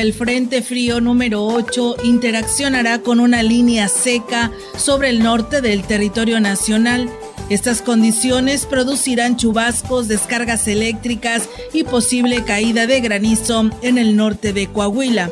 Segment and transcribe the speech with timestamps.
[0.00, 6.38] El Frente Frío número 8 interaccionará con una línea seca sobre el norte del territorio
[6.38, 7.08] nacional.
[7.48, 14.66] Estas condiciones producirán chubascos, descargas eléctricas y posible caída de granizo en el norte de
[14.66, 15.30] Coahuila.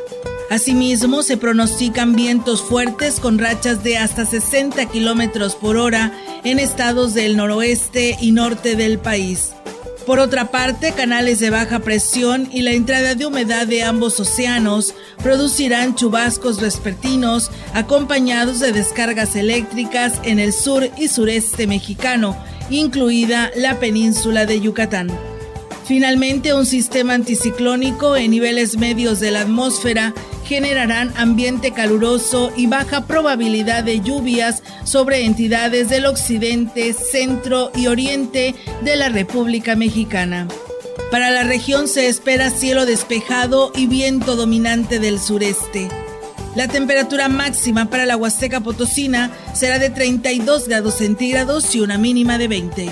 [0.49, 6.11] Asimismo, se pronostican vientos fuertes con rachas de hasta 60 kilómetros por hora
[6.43, 9.51] en estados del noroeste y norte del país.
[10.05, 14.93] Por otra parte, canales de baja presión y la entrada de humedad de ambos océanos
[15.23, 22.37] producirán chubascos vespertinos acompañados de descargas eléctricas en el sur y sureste mexicano,
[22.69, 25.34] incluida la península de Yucatán.
[25.85, 33.05] Finalmente, un sistema anticiclónico en niveles medios de la atmósfera generarán ambiente caluroso y baja
[33.05, 40.47] probabilidad de lluvias sobre entidades del occidente, centro y oriente de la República Mexicana.
[41.11, 45.87] Para la región se espera cielo despejado y viento dominante del sureste.
[46.55, 52.39] La temperatura máxima para la Huasteca Potosina será de 32 grados centígrados y una mínima
[52.39, 52.89] de 20.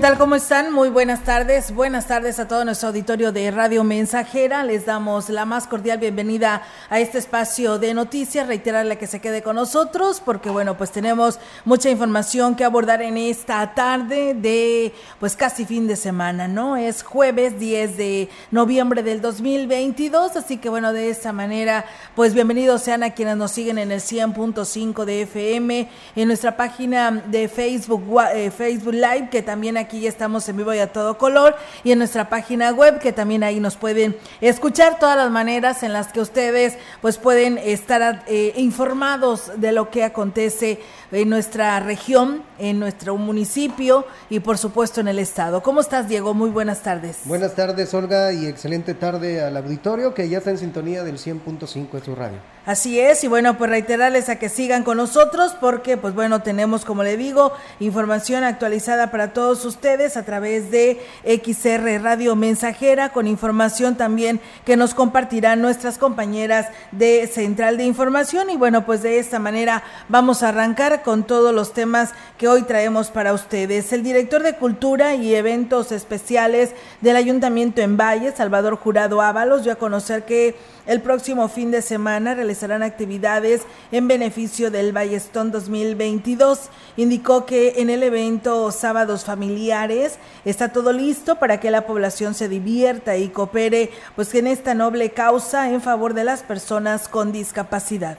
[0.00, 0.16] Tal?
[0.16, 0.72] ¿Cómo están?
[0.72, 1.74] Muy buenas tardes.
[1.74, 4.64] Buenas tardes a todo nuestro auditorio de Radio Mensajera.
[4.64, 8.46] Les damos la más cordial bienvenida a este espacio de noticias.
[8.46, 13.18] Reiterarle que se quede con nosotros porque, bueno, pues tenemos mucha información que abordar en
[13.18, 16.78] esta tarde de, pues casi fin de semana, ¿no?
[16.78, 20.34] Es jueves 10 de noviembre del 2022.
[20.34, 21.84] Así que, bueno, de esta manera,
[22.14, 27.10] pues bienvenidos sean a quienes nos siguen en el 100.5 de FM, en nuestra página
[27.10, 31.18] de Facebook, eh, Facebook Live, que también aquí ya estamos en vivo y a todo
[31.18, 35.82] color y en nuestra página web que también ahí nos pueden escuchar todas las maneras
[35.82, 40.80] en las que ustedes pues pueden estar eh, informados de lo que acontece
[41.12, 45.62] en nuestra región, en nuestro municipio y por supuesto en el estado.
[45.62, 46.34] ¿Cómo estás Diego?
[46.34, 47.18] Muy buenas tardes.
[47.24, 51.90] Buenas tardes Olga y excelente tarde al auditorio que ya está en sintonía del 100.5
[51.90, 52.38] de su radio.
[52.66, 56.84] Así es, y bueno, pues reiterarles a que sigan con nosotros porque, pues bueno, tenemos,
[56.84, 63.26] como le digo, información actualizada para todos ustedes a través de XR Radio Mensajera, con
[63.26, 68.50] información también que nos compartirán nuestras compañeras de Central de Información.
[68.50, 72.62] Y bueno, pues de esta manera vamos a arrancar con todos los temas que hoy
[72.62, 73.92] traemos para ustedes.
[73.92, 79.72] El director de Cultura y Eventos Especiales del Ayuntamiento en Valle, Salvador Jurado Ábalos, dio
[79.72, 80.56] a conocer que
[80.86, 83.62] el próximo fin de semana realizarán actividades
[83.92, 86.70] en beneficio del Ballestón 2022.
[86.96, 92.48] Indicó que en el evento Sábados Familiares está todo listo para que la población se
[92.48, 98.18] divierta y coopere pues en esta noble causa en favor de las personas con discapacidad.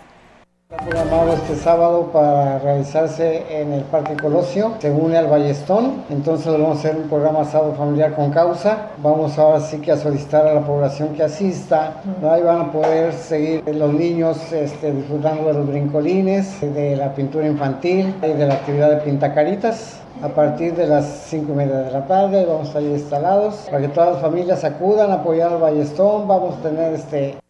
[0.72, 6.50] Está programado este sábado para realizarse en el Parque Colosio, se une al Ballestón, entonces
[6.50, 10.48] vamos a hacer un programa asado familiar con causa, vamos ahora sí que a solicitar
[10.48, 15.56] a la población que asista, ahí van a poder seguir los niños este, disfrutando de
[15.56, 19.98] los brincolines, de la pintura infantil y de la actividad de pintacaritas.
[20.24, 23.81] A partir de las 5 y media de la tarde vamos a estar instalados para
[23.81, 26.28] que todas las familias acudan a apoyar al Ballestón.
[26.28, 27.41] Vamos a tener este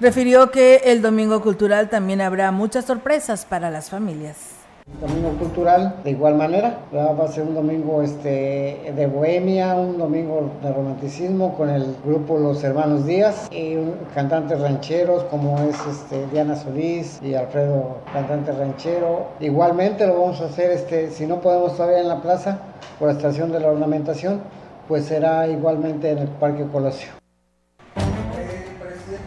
[0.00, 4.56] Refirió que el Domingo Cultural también habrá muchas sorpresas para las familias.
[4.98, 10.52] Domingo cultural, de igual manera, va a ser un domingo este, de bohemia, un domingo
[10.62, 13.76] de romanticismo con el grupo Los Hermanos Díaz y
[14.14, 19.26] cantantes rancheros como es este, Diana Solís y Alfredo, cantante ranchero.
[19.38, 22.58] Igualmente lo vamos a hacer, este, si no podemos todavía en la plaza,
[22.98, 24.40] por la estación de la ornamentación,
[24.88, 27.19] pues será igualmente en el Parque Colosio.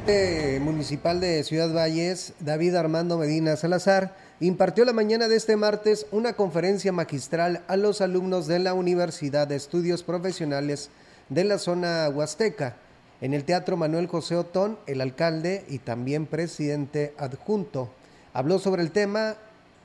[0.05, 6.33] Municipal de Ciudad Valles, David Armando Medina Salazar, impartió la mañana de este martes una
[6.33, 10.89] conferencia magistral a los alumnos de la Universidad de Estudios Profesionales
[11.29, 12.75] de la zona huasteca.
[13.21, 17.89] En el Teatro Manuel José Otón, el alcalde y también presidente adjunto
[18.33, 19.35] habló sobre el tema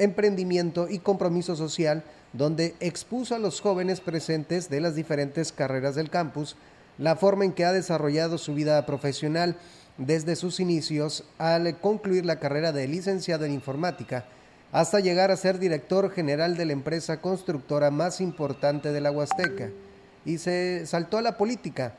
[0.01, 6.11] emprendimiento y compromiso social, donde expuso a los jóvenes presentes de las diferentes carreras del
[6.11, 6.57] campus
[6.99, 9.57] la forma en que ha desarrollado su vida profesional
[9.99, 14.25] desde sus inicios al concluir la carrera de licenciado en informática
[14.73, 19.71] hasta llegar a ser director general de la empresa constructora más importante de la Huasteca.
[20.25, 21.95] Y se saltó a la política,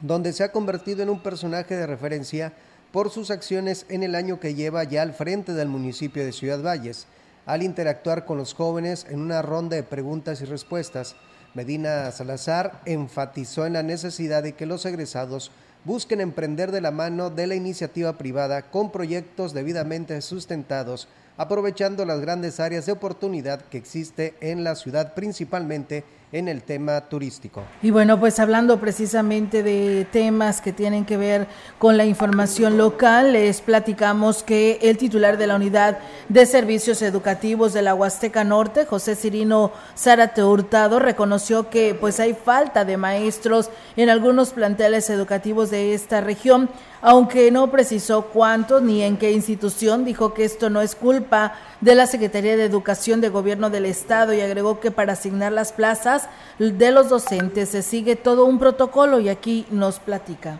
[0.00, 2.52] donde se ha convertido en un personaje de referencia
[2.92, 6.62] por sus acciones en el año que lleva ya al frente del municipio de Ciudad
[6.62, 7.06] Valles.
[7.46, 11.16] Al interactuar con los jóvenes en una ronda de preguntas y respuestas,
[11.54, 15.50] Medina Salazar enfatizó en la necesidad de que los egresados
[15.84, 21.08] busquen emprender de la mano de la iniciativa privada con proyectos debidamente sustentados
[21.38, 27.00] aprovechando las grandes áreas de oportunidad que existe en la ciudad, principalmente en el tema
[27.08, 27.62] turístico.
[27.82, 31.46] Y bueno, pues hablando precisamente de temas que tienen que ver
[31.78, 35.98] con la información local, les platicamos que el titular de la Unidad
[36.28, 42.34] de Servicios Educativos de la Huasteca Norte, José Cirino Zárate Hurtado, reconoció que pues hay
[42.34, 46.68] falta de maestros en algunos planteles educativos de esta región
[47.00, 51.94] aunque no precisó cuánto ni en qué institución, dijo que esto no es culpa de
[51.94, 56.28] la Secretaría de Educación de Gobierno del Estado y agregó que para asignar las plazas
[56.58, 60.58] de los docentes se sigue todo un protocolo y aquí nos platica.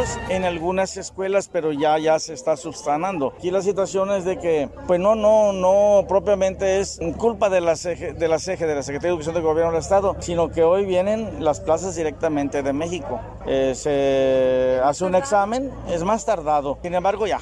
[0.00, 3.34] Maestros en algunas escuelas, pero ya, ya se está subsanando.
[3.36, 7.76] Aquí la situación es de que, pues no, no, no propiamente es culpa de la
[7.76, 10.62] CEGE, de la, CEGE, de la Secretaría de Educación del Gobierno del Estado, sino que
[10.62, 13.20] hoy vienen las plazas directamente de México.
[13.46, 17.40] Eh, se hace un examen, es más tardado, sin embargo ya.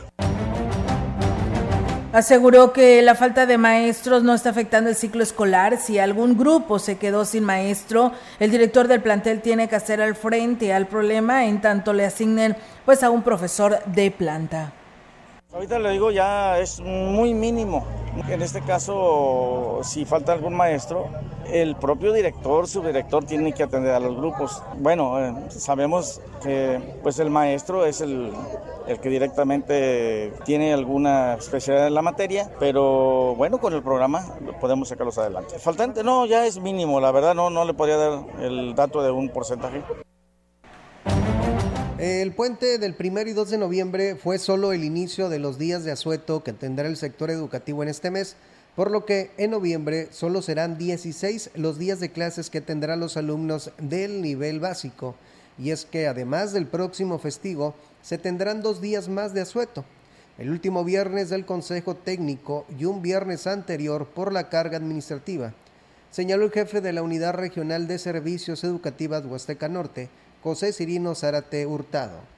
[2.10, 5.76] Aseguró que la falta de maestros no está afectando el ciclo escolar.
[5.76, 10.16] Si algún grupo se quedó sin maestro, el director del plantel tiene que hacer al
[10.16, 12.56] frente al problema en tanto le asignen
[12.87, 14.72] pues a un profesor de planta.
[15.52, 17.87] Ahorita le digo ya es muy mínimo.
[18.26, 21.10] En este caso, si falta algún maestro,
[21.50, 24.62] el propio director, subdirector tiene que atender a los grupos.
[24.79, 28.33] Bueno, eh, sabemos que pues el maestro es el,
[28.87, 34.89] el que directamente tiene alguna especialidad en la materia, pero bueno, con el programa podemos
[34.89, 35.59] sacarlos adelante.
[35.59, 39.11] Faltante, no, ya es mínimo, la verdad no, no le podría dar el dato de
[39.11, 39.83] un porcentaje.
[41.99, 45.83] El puente del 1 y 2 de noviembre fue solo el inicio de los días
[45.83, 48.37] de asueto que tendrá el sector educativo en este mes,
[48.79, 53.17] por lo que en noviembre solo serán 16 los días de clases que tendrán los
[53.17, 55.17] alumnos del nivel básico.
[55.59, 59.85] Y es que además del próximo festivo, se tendrán dos días más de asueto,
[60.39, 65.55] el último viernes del Consejo Técnico y un viernes anterior por la carga administrativa,
[66.13, 70.09] señaló el jefe de la Unidad Regional de Servicios Educativas Huasteca Norte,
[70.45, 72.38] José Cirino Zárate Hurtado.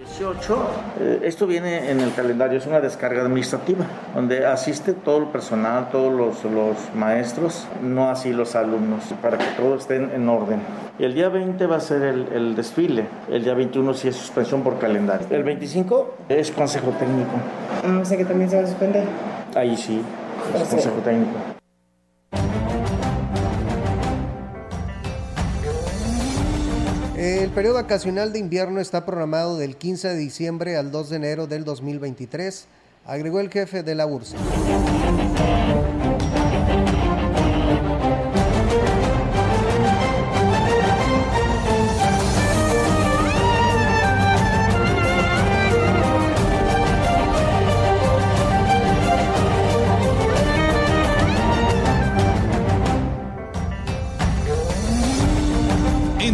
[0.00, 0.58] 18,
[0.98, 3.84] eh, esto viene en el calendario, es una descarga administrativa,
[4.14, 9.44] donde asiste todo el personal, todos los, los maestros, no así los alumnos, para que
[9.58, 10.62] todo esté en orden.
[10.98, 14.62] El día 20 va a ser el, el, desfile, el día 21 sí es suspensión
[14.62, 15.26] por calendario.
[15.30, 17.32] El 25 es consejo técnico.
[17.84, 19.04] Ah, o sea que también se va a suspender.
[19.54, 20.00] Ahí sí,
[20.54, 21.49] es consejo técnico.
[27.20, 31.46] El periodo vacacional de invierno está programado del 15 de diciembre al 2 de enero
[31.46, 32.64] del 2023,
[33.04, 34.36] agregó el jefe de la URSS.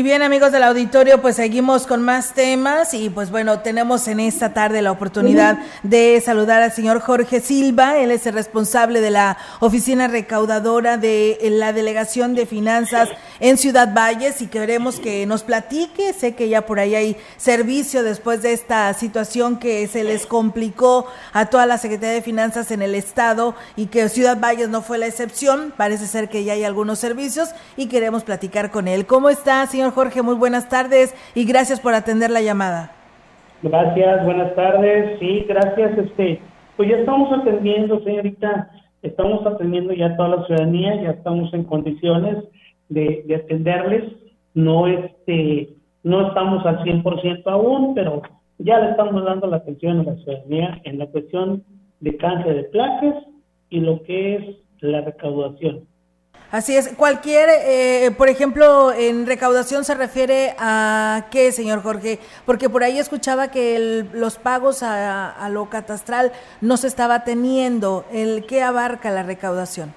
[0.00, 4.18] Y bien amigos del auditorio, pues seguimos con más temas y pues bueno, tenemos en
[4.18, 9.10] esta tarde la oportunidad de saludar al señor Jorge Silva, él es el responsable de
[9.10, 15.42] la oficina recaudadora de la Delegación de Finanzas en Ciudad Valles y queremos que nos
[15.42, 20.24] platique, sé que ya por ahí hay servicio después de esta situación que se les
[20.24, 24.80] complicó a toda la Secretaría de Finanzas en el estado y que Ciudad Valles no
[24.80, 29.04] fue la excepción, parece ser que ya hay algunos servicios y queremos platicar con él.
[29.04, 29.89] ¿Cómo está, señor?
[29.90, 32.92] Jorge, muy buenas tardes y gracias por atender la llamada.
[33.62, 35.18] Gracias, buenas tardes.
[35.18, 35.98] Sí, gracias.
[35.98, 36.40] Este,
[36.76, 38.70] pues ya estamos atendiendo, señorita,
[39.02, 42.44] estamos atendiendo ya toda la ciudadanía, ya estamos en condiciones
[42.88, 44.12] de, atenderles.
[44.54, 48.22] No, este, no estamos al 100% aún, pero
[48.58, 51.62] ya le estamos dando la atención a la ciudadanía en la cuestión
[52.00, 53.14] de cáncer de placas
[53.68, 55.89] y lo que es la recaudación.
[56.50, 56.96] Así es.
[56.96, 62.98] Cualquier, eh, por ejemplo, en recaudación se refiere a qué, señor Jorge, porque por ahí
[62.98, 68.04] escuchaba que los pagos a, lo catastral no se estaba teniendo.
[68.12, 69.94] El qué abarca la recaudación.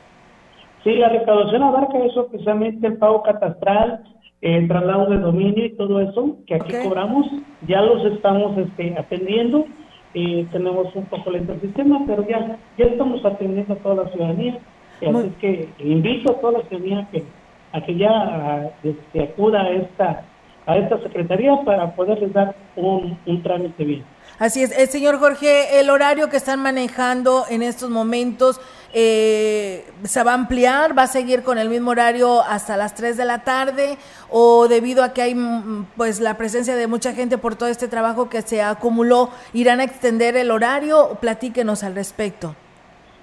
[0.83, 4.03] Sí, la recaudación abarca eso precisamente el pago catastral,
[4.41, 7.25] el traslado de dominio y todo eso que aquí cobramos.
[7.67, 9.65] Ya los estamos este, atendiendo.
[10.13, 14.11] Eh, tenemos un poco lento el sistema, pero ya ya estamos atendiendo a toda la
[14.11, 14.59] ciudadanía
[15.01, 17.23] Así es que invito a toda la ciudadanía que,
[17.71, 20.25] a que ya este, acuda a esta,
[20.65, 24.05] a esta secretaría para poderles dar un, trámite bien.
[24.39, 28.59] Así es, el eh, señor Jorge, el horario que están manejando en estos momentos
[28.93, 33.15] eh, se va a ampliar, va a seguir con el mismo horario hasta las 3
[33.17, 33.97] de la tarde
[34.29, 37.87] o debido a que hay mm, pues la presencia de mucha gente por todo este
[37.87, 42.55] trabajo que se acumuló, irán a extender el horario, platíquenos al respecto.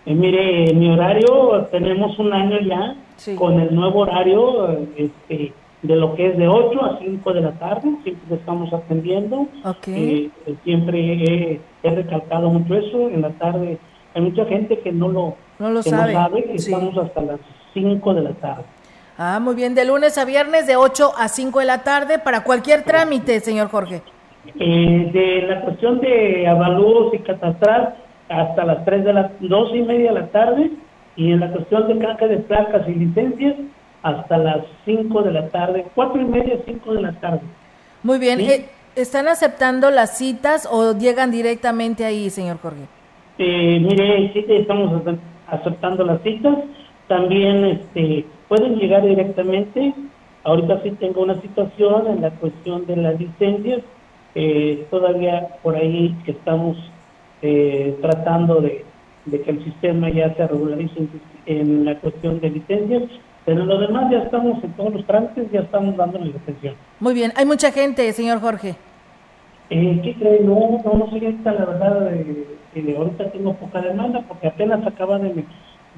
[0.07, 2.97] Eh, mire, mi horario, tenemos un año ya
[3.37, 5.53] con el nuevo horario este,
[5.83, 9.47] de lo que es de 8 a 5 de la tarde, siempre estamos atendiendo.
[9.87, 10.31] Eh,
[10.65, 13.79] siempre he, recalcado mucho eso, en la tarde
[14.15, 15.37] hay mucha gente que no lo,
[15.83, 16.45] sabe.
[16.45, 17.41] que estamos hasta las
[17.75, 18.65] 5 de la tarde.
[19.17, 22.43] Ah, muy bien, de lunes a viernes de 8 a 5 de la tarde para
[22.43, 24.03] cualquier trámite, señor Jorge.
[24.59, 27.97] Eh, de la cuestión de avalúos y catastral,
[28.31, 30.71] hasta las 3 de las 2 y media de la tarde
[31.17, 33.57] y en la cuestión de caja de placas y licencias
[34.03, 37.41] hasta las 5 de la tarde, 4 y media, 5 de la tarde.
[38.03, 42.85] Muy bien, eh, ¿están aceptando las citas o llegan directamente ahí, señor Jorge?
[43.39, 45.03] Eh, mire, sí estamos
[45.49, 46.57] aceptando las citas,
[47.09, 49.93] también este, pueden llegar directamente,
[50.45, 53.81] ahorita sí tengo una situación en la cuestión de las licencias,
[54.37, 56.77] eh, todavía por ahí estamos
[57.43, 58.85] eh, tratando de,
[59.31, 61.07] que el sistema ya se regularice
[61.47, 63.03] en, la cuestión de licencias,
[63.45, 66.75] pero lo demás ya estamos en todos los trámites, ya estamos dándole la atención.
[67.01, 68.77] Muy bien, hay mucha gente, señor Jorge.
[69.71, 70.41] Eh, ¿Qué?
[70.43, 75.45] No, no, no sé, la verdad, eh, ahorita tengo poca demanda porque apenas acaba de,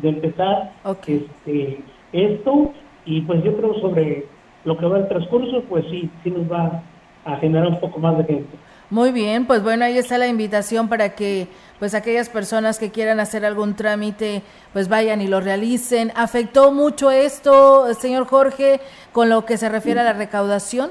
[0.03, 0.73] de empezar
[1.07, 1.81] este,
[2.13, 2.73] esto
[3.05, 4.27] y pues yo creo sobre
[4.65, 6.83] lo que va el transcurso, pues sí, sí nos va
[7.25, 8.57] a generar un poco más de gente.
[8.93, 11.47] Muy bien, pues bueno, ahí está la invitación para que
[11.79, 14.43] pues aquellas personas que quieran hacer algún trámite
[14.75, 16.13] pues vayan y lo realicen.
[16.15, 18.81] ¿Afectó mucho esto, señor Jorge,
[19.13, 20.91] con lo que se refiere a la recaudación?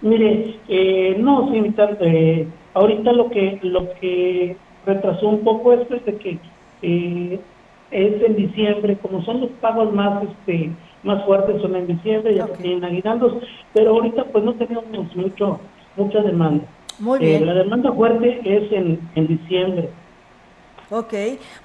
[0.00, 4.56] Mire, eh, no, señorita, eh, ahorita lo que lo que
[4.86, 6.38] retrasó un poco esto es de que
[6.82, 7.40] eh,
[7.90, 10.70] es en diciembre, como son los pagos más este
[11.02, 13.42] más fuertes son en diciembre, ya que tienen aguinaldos,
[13.74, 14.84] pero ahorita pues no tenemos
[15.16, 15.58] mucho
[15.96, 16.64] mucha demanda.
[17.02, 17.46] Muy eh, bien.
[17.46, 19.90] la demanda fuerte es en, en diciembre.
[20.94, 21.14] Ok,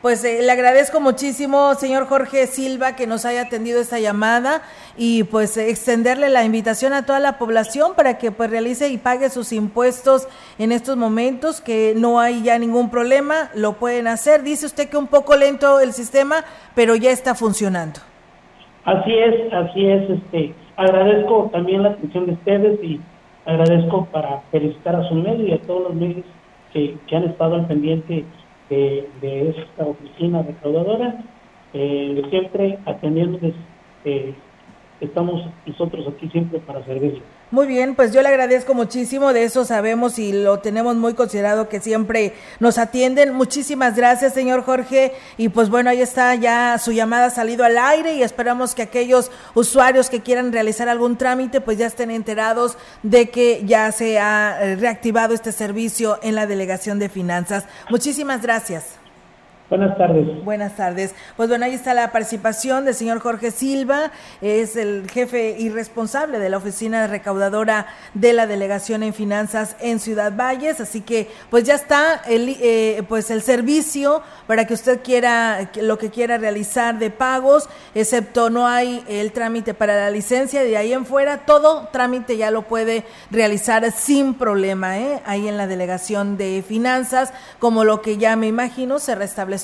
[0.01, 4.62] pues eh, le agradezco muchísimo, señor Jorge Silva, que nos haya atendido esta llamada
[4.98, 9.29] y pues extenderle la invitación a toda la población para que pues realice y pague
[9.29, 10.27] sus impuestos
[10.58, 14.44] en estos momentos, que no hay ya ningún problema, lo pueden hacer.
[14.44, 16.38] Dice usted que un poco lento el sistema,
[16.74, 18.00] pero ya está funcionando.
[18.86, 20.10] Así es, así es.
[20.10, 23.01] Este, agradezco también la atención de ustedes y
[23.48, 26.25] agradezco para felicitar a su medio y a todos los medios
[26.74, 28.25] que, han estado al pendiente
[28.70, 31.24] de, esta oficina recaudadora,
[31.74, 33.39] eh, siempre atendiendo,
[34.04, 34.34] eh,
[35.00, 37.24] estamos nosotros aquí siempre para servirles.
[37.50, 41.70] Muy bien, pues yo le agradezco muchísimo, de eso sabemos y lo tenemos muy considerado
[41.70, 43.34] que siempre nos atienden.
[43.34, 45.13] Muchísimas gracias, señor Jorge.
[45.38, 49.32] Y pues bueno, ahí está ya su llamada salido al aire y esperamos que aquellos
[49.54, 54.58] usuarios que quieran realizar algún trámite pues ya estén enterados de que ya se ha
[54.60, 57.63] eh, reactivado este servicio en la Delegación de Finanzas.
[57.89, 59.07] Muchísimas gracias.
[59.70, 60.46] Buenas tardes.
[60.46, 61.14] Buenas tardes.
[61.36, 66.40] Pues bueno, ahí está la participación del señor Jorge Silva, es el jefe y responsable
[66.40, 71.66] de la oficina recaudadora de la delegación en finanzas en Ciudad Valles, así que pues
[71.66, 76.98] ya está el eh, pues el servicio para que usted quiera lo que quiera realizar
[76.98, 81.90] de pagos, excepto no hay el trámite para la licencia, de ahí en fuera todo
[81.92, 85.22] trámite ya lo puede realizar sin problema, ¿eh?
[85.26, 89.57] ahí en la delegación de finanzas, como lo que ya me imagino se restablece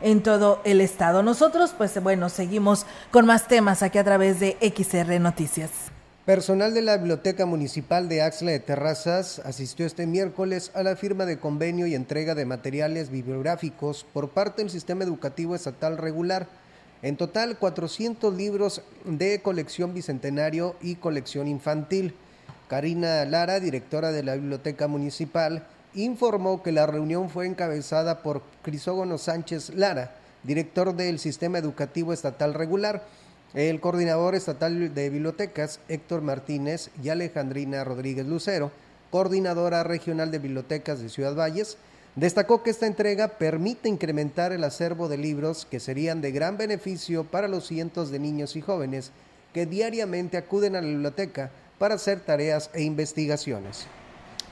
[0.00, 1.22] en todo el estado.
[1.22, 5.70] Nosotros, pues bueno, seguimos con más temas aquí a través de XR Noticias.
[6.24, 11.26] Personal de la Biblioteca Municipal de Axla de Terrazas asistió este miércoles a la firma
[11.26, 16.46] de convenio y entrega de materiales bibliográficos por parte del Sistema Educativo Estatal Regular.
[17.02, 22.14] En total, 400 libros de colección bicentenario y colección infantil.
[22.68, 29.18] Karina Lara, directora de la Biblioteca Municipal, informó que la reunión fue encabezada por Crisógono
[29.18, 33.04] Sánchez Lara, director del Sistema Educativo Estatal Regular,
[33.54, 38.72] el coordinador estatal de bibliotecas Héctor Martínez y Alejandrina Rodríguez Lucero,
[39.10, 41.76] coordinadora regional de bibliotecas de Ciudad Valles,
[42.16, 47.24] destacó que esta entrega permite incrementar el acervo de libros que serían de gran beneficio
[47.24, 49.12] para los cientos de niños y jóvenes
[49.52, 53.86] que diariamente acuden a la biblioteca para hacer tareas e investigaciones.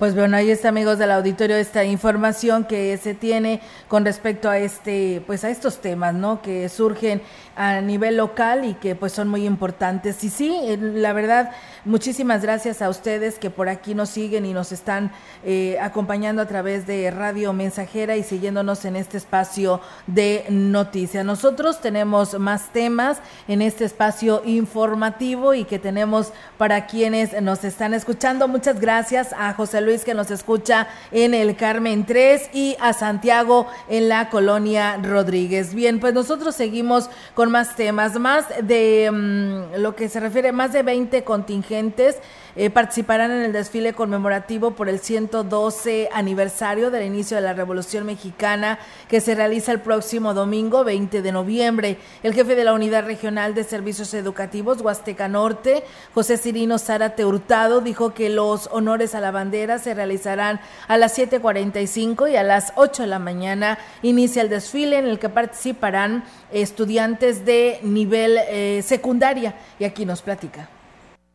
[0.03, 4.59] Pues bueno, ahí está amigos del auditorio esta información que se tiene con respecto a
[4.59, 6.43] este, pues a estos temas, ¿no?
[6.43, 7.23] Que surgen
[7.57, 10.23] a nivel local y que pues son muy importantes.
[10.25, 11.53] Y sí, la verdad,
[11.85, 15.13] muchísimas gracias a ustedes que por aquí nos siguen y nos están
[15.45, 21.25] eh, acompañando a través de Radio Mensajera y siguiéndonos en este espacio de noticias.
[21.25, 23.19] Nosotros tenemos más temas
[23.49, 28.49] en este espacio informativo y que tenemos para quienes nos están escuchando.
[28.49, 33.67] Muchas gracias a José Luis que nos escucha en el Carmen 3 y a Santiago
[33.89, 35.75] en la colonia Rodríguez.
[35.75, 40.73] Bien, pues nosotros seguimos con más temas, más de mm, lo que se refiere, más
[40.73, 42.19] de 20 contingentes
[42.55, 48.05] eh, participarán en el desfile conmemorativo por el 112 aniversario del inicio de la Revolución
[48.05, 48.79] Mexicana
[49.09, 51.99] que se realiza el próximo domingo 20 de noviembre.
[52.23, 57.81] El jefe de la Unidad Regional de Servicios Educativos Huasteca Norte, José Cirino Zárate Hurtado,
[57.81, 62.73] dijo que los honores a la bandera se realizarán a las 7.45 y a las
[62.77, 68.83] 8 de la mañana inicia el desfile en el que participarán estudiantes de nivel eh,
[68.85, 70.69] secundaria y aquí nos platica.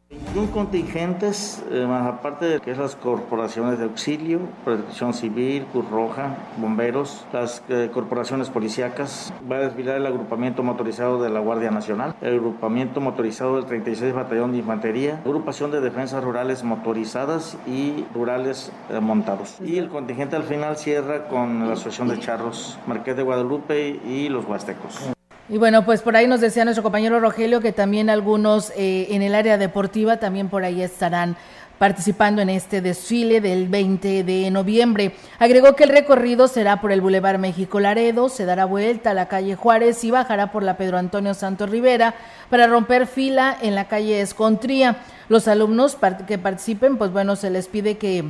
[0.09, 5.89] 21 contingentes, eh, más aparte de que es las corporaciones de auxilio, protección civil, Cruz
[5.89, 11.71] Roja, bomberos, las eh, corporaciones policíacas, va a desfilar el agrupamiento motorizado de la Guardia
[11.71, 18.05] Nacional, el agrupamiento motorizado del 36 Batallón de Infantería, agrupación de defensas rurales motorizadas y
[18.13, 19.57] rurales eh, montados.
[19.61, 24.29] Y el contingente al final cierra con la Asociación de Charros, Marqués de Guadalupe y
[24.29, 25.16] los Huastecos.
[25.49, 29.21] Y bueno, pues por ahí nos decía nuestro compañero Rogelio que también algunos eh, en
[29.21, 31.37] el área deportiva también por ahí estarán
[31.77, 35.13] participando en este desfile del 20 de noviembre.
[35.39, 39.29] Agregó que el recorrido será por el Boulevard México Laredo, se dará vuelta a la
[39.29, 42.15] calle Juárez y bajará por la Pedro Antonio Santos Rivera
[42.49, 44.97] para romper fila en la calle Escontría.
[45.29, 48.25] Los alumnos que participen, pues bueno, se les pide que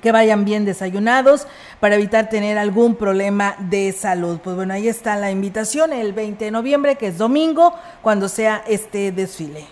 [0.00, 1.46] que vayan bien desayunados
[1.80, 4.38] para evitar tener algún problema de salud.
[4.42, 8.62] Pues bueno, ahí está la invitación el 20 de noviembre, que es domingo, cuando sea
[8.66, 9.66] este desfile.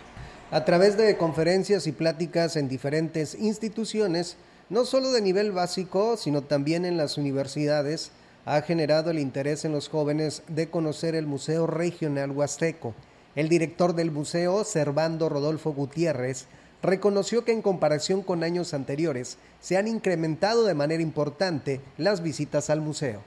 [0.51, 4.37] A través de conferencias y pláticas en diferentes instituciones,
[4.69, 8.13] no solo de nivel básico, sino también en las universidades,
[8.45, 12.95] ha generado el interés en los jóvenes de conocer el Museo Regional Huasteco.
[13.35, 16.47] El director del museo, Servando Rodolfo Gutiérrez,
[16.83, 22.71] reconoció que en comparación con años anteriores se han incrementado de manera importante las visitas
[22.71, 23.21] al museo.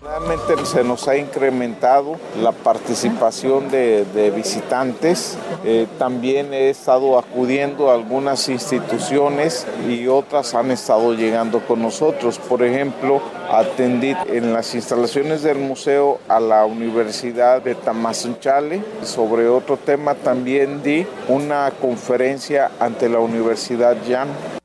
[0.00, 5.36] Realmente se nos ha incrementado la participación de, visitantes.
[5.62, 12.38] Eh, también he estado acudiendo a algunas instituciones y otras han estado llegando con nosotros.
[12.38, 13.20] Por ejemplo,
[13.50, 18.82] atendí en las instalaciones del museo a la Universidad de Tamazunchale.
[19.02, 24.59] Sobre otro tema también di una conferencia ante la Universidad Yan.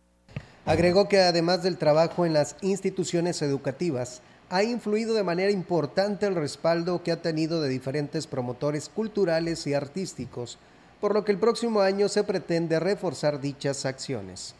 [0.65, 6.33] Agregó que además del trabajo en las instituciones educativas, ha influido de manera importante el
[6.33, 10.57] respaldo que ha tenido de diferentes promotores culturales y artísticos,
[10.99, 14.55] por lo que el próximo año se pretende reforzar dichas acciones.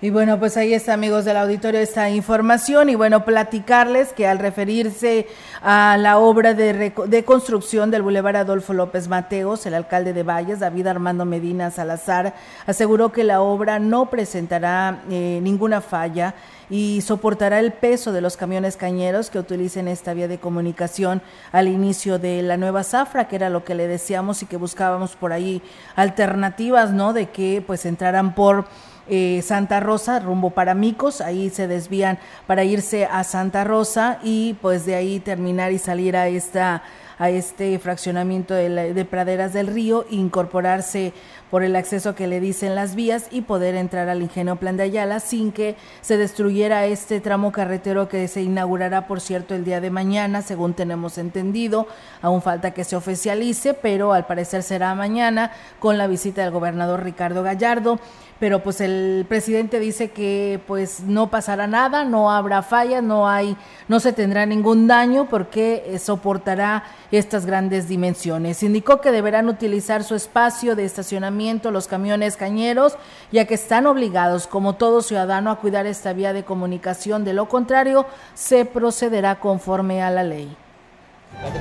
[0.00, 2.88] Y bueno, pues ahí está, amigos del auditorio, esta información.
[2.88, 5.26] Y bueno, platicarles que al referirse
[5.60, 10.60] a la obra de, de, construcción del Boulevard Adolfo López Mateos, el alcalde de Valles,
[10.60, 12.34] David Armando Medina Salazar,
[12.64, 16.36] aseguró que la obra no presentará eh, ninguna falla
[16.70, 21.66] y soportará el peso de los camiones cañeros que utilicen esta vía de comunicación al
[21.66, 25.32] inicio de la nueva zafra, que era lo que le decíamos y que buscábamos por
[25.32, 25.60] ahí
[25.96, 27.12] alternativas, ¿no?
[27.12, 28.66] De que pues entraran por
[29.08, 34.54] eh, Santa Rosa, rumbo para Micos, ahí se desvían para irse a Santa Rosa y
[34.60, 36.82] pues de ahí terminar y salir a esta
[37.18, 41.12] a este fraccionamiento de, praderas del río, incorporarse
[41.50, 44.84] por el acceso que le dicen las vías y poder entrar al ingenio Plan de
[44.84, 49.80] Ayala sin que se destruyera este tramo carretero que se inaugurará, por cierto, el día
[49.80, 51.86] de mañana, según tenemos entendido.
[52.22, 57.02] Aún falta que se oficialice, pero al parecer será mañana con la visita del gobernador
[57.02, 57.98] Ricardo Gallardo
[58.38, 63.56] pero pues el presidente dice que pues no pasará nada, no habrá falla, no hay,
[63.88, 68.62] no se tendrá ningún daño porque eh, soportará estas grandes dimensiones.
[68.62, 71.37] Indicó que deberán utilizar su espacio de estacionamiento
[71.70, 72.96] los camiones cañeros,
[73.30, 77.24] ya que están obligados, como todo ciudadano, a cuidar esta vía de comunicación.
[77.24, 80.54] De lo contrario, se procederá conforme a la ley.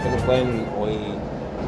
[0.03, 0.97] Que no pueden hoy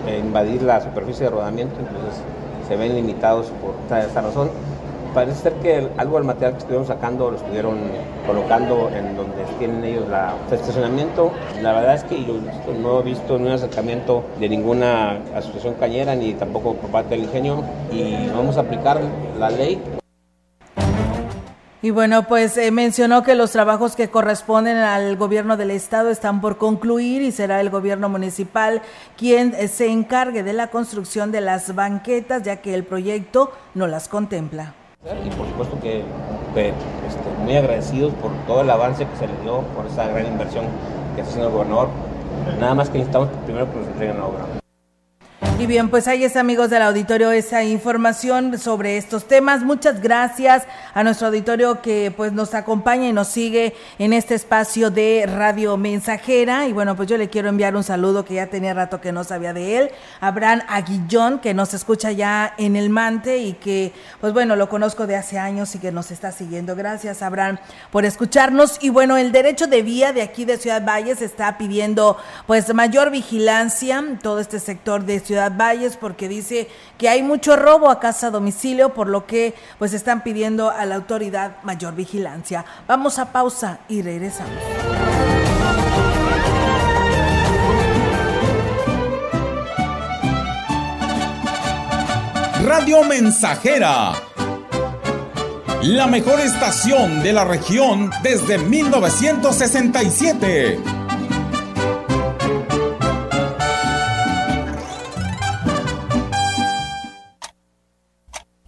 [0.08, 2.22] eh, invadir la superficie de rodamiento, entonces
[2.68, 4.50] se ven limitados por esta razón
[5.14, 7.78] parece ser que algo del material que estuvieron sacando lo estuvieron
[8.26, 11.32] colocando en donde tienen ellos la estacionamiento.
[11.62, 12.36] La verdad es que yo
[12.82, 17.64] no he visto un acercamiento de ninguna asociación cañera ni tampoco por parte del ingenio
[17.92, 19.00] y vamos a aplicar
[19.38, 19.82] la ley
[21.82, 26.42] y bueno, pues eh, mencionó que los trabajos que corresponden al gobierno del estado están
[26.42, 28.82] por concluir y será el gobierno municipal
[29.16, 33.88] quien eh, se encargue de la construcción de las banquetas, ya que el proyecto no
[33.88, 34.76] las contempla.
[35.26, 39.62] Y por supuesto que este, muy agradecidos por todo el avance que se le dio,
[39.76, 40.66] por esa gran inversión
[41.16, 41.88] que está haciendo el gobernador.
[42.60, 44.59] Nada más que necesitamos primero que nos entreguen la obra.
[45.60, 49.62] Y bien, pues ahí está, amigos del auditorio, esa información sobre estos temas.
[49.62, 54.90] Muchas gracias a nuestro auditorio que pues nos acompaña y nos sigue en este espacio
[54.90, 56.66] de Radio Mensajera.
[56.68, 59.26] Y bueno, pues yo le quiero enviar un saludo que ya tenía rato que no
[59.26, 59.92] sabía de él.
[60.22, 65.08] Abraham Aguillón, que nos escucha ya en el Mante y que, pues bueno, lo conozco
[65.08, 66.74] de hace años y que nos está siguiendo.
[66.74, 67.60] Gracias, Abraham,
[67.92, 68.78] por escucharnos.
[68.82, 72.16] Y bueno, el derecho de vía de aquí de Ciudad Valles está pidiendo
[72.48, 77.92] pues mayor vigilancia, todo este sector de Ciudad Valles porque dice que hay mucho robo
[77.92, 82.66] a casa a domicilio, por lo que pues están pidiendo a la autoridad mayor vigilancia.
[82.88, 84.52] Vamos a pausa y regresamos.
[92.66, 94.14] Radio Mensajera.
[95.84, 100.99] La mejor estación de la región desde 1967.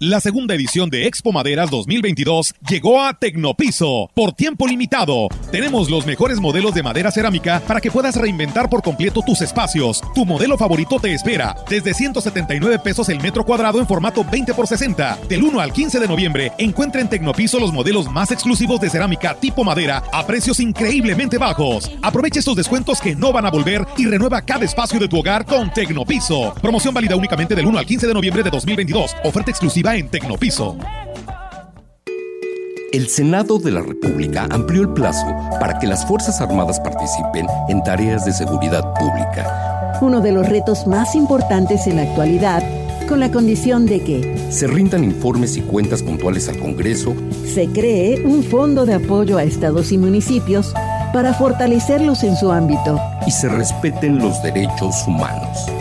[0.04, 4.10] La segunda edición de Expo Maderas 2022 llegó a Tecnopiso.
[4.16, 8.82] Por tiempo limitado, tenemos los mejores modelos de madera cerámica para que puedas reinventar por
[8.82, 10.02] completo tus espacios.
[10.16, 11.56] Tu modelo favorito te espera.
[11.70, 15.20] Desde 179 pesos el metro cuadrado en formato 20 x 60.
[15.30, 19.36] Del 1 al 15 de noviembre, encuentra en Tecnopiso los modelos más exclusivos de cerámica
[19.36, 21.92] tipo madera a precios increíblemente bajos.
[22.02, 25.46] Aprovecha estos descuentos que no van a volver y renueva cada espacio de tu hogar
[25.46, 26.56] con Tecnopiso.
[26.56, 29.16] Promoción válida únicamente del 1 al 15 de noviembre de 2022.
[29.26, 30.78] Oferta exclusiva en Tecnopiso.
[32.94, 35.26] El Senado de la República amplió el plazo
[35.60, 39.98] para que las Fuerzas Armadas participen en tareas de seguridad pública.
[40.02, 42.64] Uno de los retos más importantes en la actualidad,
[43.08, 47.14] con la condición de que se rindan informes y cuentas puntuales al Congreso,
[47.46, 50.74] se cree un fondo de apoyo a estados y municipios
[51.14, 55.81] para fortalecerlos en su ámbito y se respeten los derechos humanos.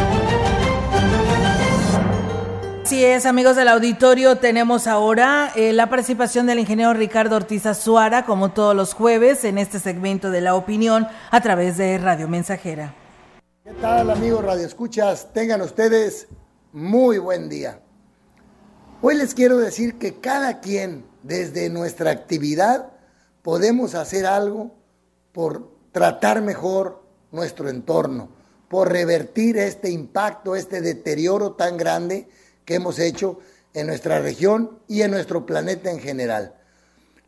[2.91, 8.25] Así es, amigos del auditorio, tenemos ahora eh, la participación del ingeniero Ricardo Ortiz Azuara,
[8.25, 12.93] como todos los jueves, en este segmento de la opinión a través de Radio Mensajera.
[13.63, 15.31] ¿Qué tal amigos Radio Escuchas?
[15.31, 16.27] Tengan ustedes
[16.73, 17.79] muy buen día.
[19.01, 22.91] Hoy les quiero decir que cada quien desde nuestra actividad
[23.41, 24.75] podemos hacer algo
[25.31, 27.01] por tratar mejor
[27.31, 28.27] nuestro entorno,
[28.67, 32.27] por revertir este impacto, este deterioro tan grande
[32.65, 33.39] que hemos hecho
[33.73, 36.55] en nuestra región y en nuestro planeta en general.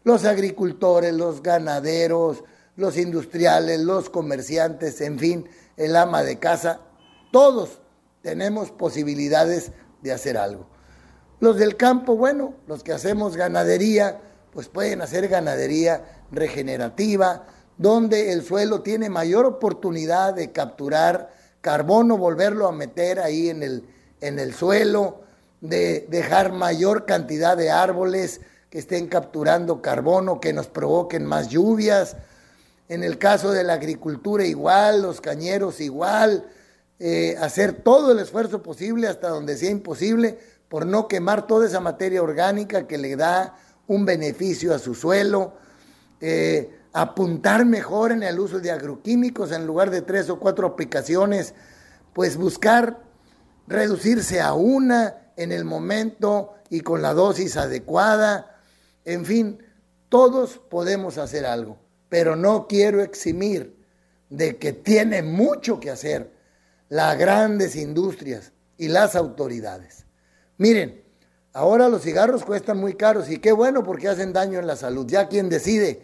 [0.04, 2.44] Los agricultores, los ganaderos,
[2.76, 6.82] los industriales, los comerciantes, en fin, el ama de casa,
[7.32, 7.80] todos
[8.22, 10.68] tenemos posibilidades de hacer algo.
[11.40, 14.20] Los del campo, bueno, los que hacemos ganadería,
[14.52, 22.68] pues pueden hacer ganadería regenerativa, donde el suelo tiene mayor oportunidad de capturar carbono, volverlo
[22.68, 23.93] a meter ahí en el,
[24.24, 25.22] en el suelo,
[25.60, 32.16] de dejar mayor cantidad de árboles que estén capturando carbono, que nos provoquen más lluvias.
[32.90, 36.46] En el caso de la agricultura igual, los cañeros igual,
[37.00, 41.80] eh, hacer todo el esfuerzo posible hasta donde sea imposible por no quemar toda esa
[41.80, 43.58] materia orgánica que le da
[43.88, 45.54] un beneficio a su suelo,
[46.22, 51.54] eh, apuntar mejor en el uso de agroquímicos en lugar de tres o cuatro aplicaciones,
[52.14, 53.13] pues buscar
[53.68, 58.58] reducirse a una en el momento y con la dosis adecuada.
[59.06, 59.64] En fin,
[60.10, 61.78] todos podemos hacer algo,
[62.10, 63.76] pero no quiero eximir
[64.30, 66.32] de que tiene mucho que hacer
[66.90, 70.06] las grandes industrias y las autoridades.
[70.58, 71.04] Miren,
[71.54, 75.06] ahora los cigarros cuestan muy caros y qué bueno porque hacen daño en la salud.
[75.08, 76.04] Ya quien decide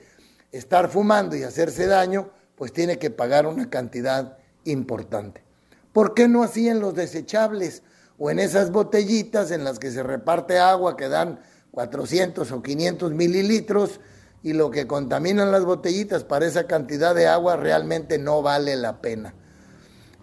[0.51, 5.48] estar fumando y hacerse daño, pues tiene que pagar una cantidad importante.
[5.93, 7.83] ¿Por qué no así en los desechables
[8.17, 11.39] o en esas botellitas en las que se reparte agua que dan
[11.71, 13.99] 400 o 500 mililitros
[14.43, 19.01] y lo que contaminan las botellitas para esa cantidad de agua realmente no vale la
[19.01, 19.33] pena?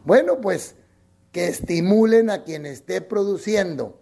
[0.05, 0.77] Bueno, pues
[1.33, 4.01] que estimulen a quien esté produciendo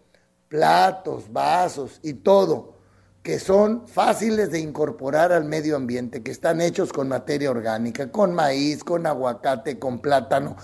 [0.49, 2.79] platos, vasos y todo,
[3.23, 8.35] que son fáciles de incorporar al medio ambiente, que están hechos con materia orgánica, con
[8.35, 10.57] maíz, con aguacate, con plátano,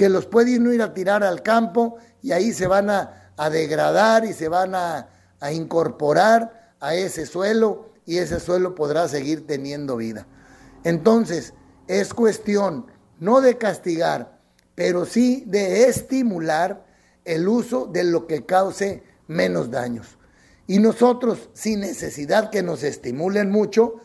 [0.00, 4.32] que los pueden ir a tirar al campo y ahí se van a, degradar y
[4.32, 5.10] se van a,
[5.52, 10.26] incorporar a ese suelo y ese suelo podrá seguir teniendo vida.
[10.84, 11.52] Entonces,
[11.86, 12.86] es cuestión
[13.18, 14.38] no de castigar,
[14.74, 16.82] pero sí de estimular
[17.26, 20.16] el uso de lo que cause menos daños.
[20.66, 23.96] Y nosotros, sin necesidad que nos estimulen mucho,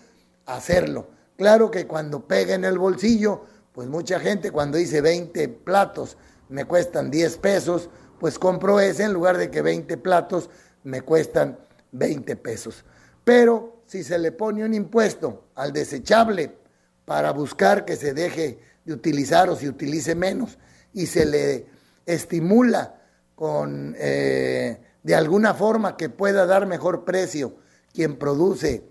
[0.45, 1.07] hacerlo.
[1.37, 6.63] Claro que cuando pega en el bolsillo, pues mucha gente cuando dice 20 platos me
[6.63, 10.49] cuestan 10 pesos, pues compro ese en lugar de que 20 platos
[10.83, 11.59] me cuestan
[11.91, 12.85] 20 pesos.
[13.25, 16.55] Pero si se le pone un impuesto al desechable
[17.03, 20.57] para buscar que se deje de utilizar o se utilice menos
[20.93, 21.65] y se le
[22.05, 23.01] estimula
[23.35, 27.57] con eh, de alguna forma que pueda dar mejor precio
[27.91, 28.83] quien produce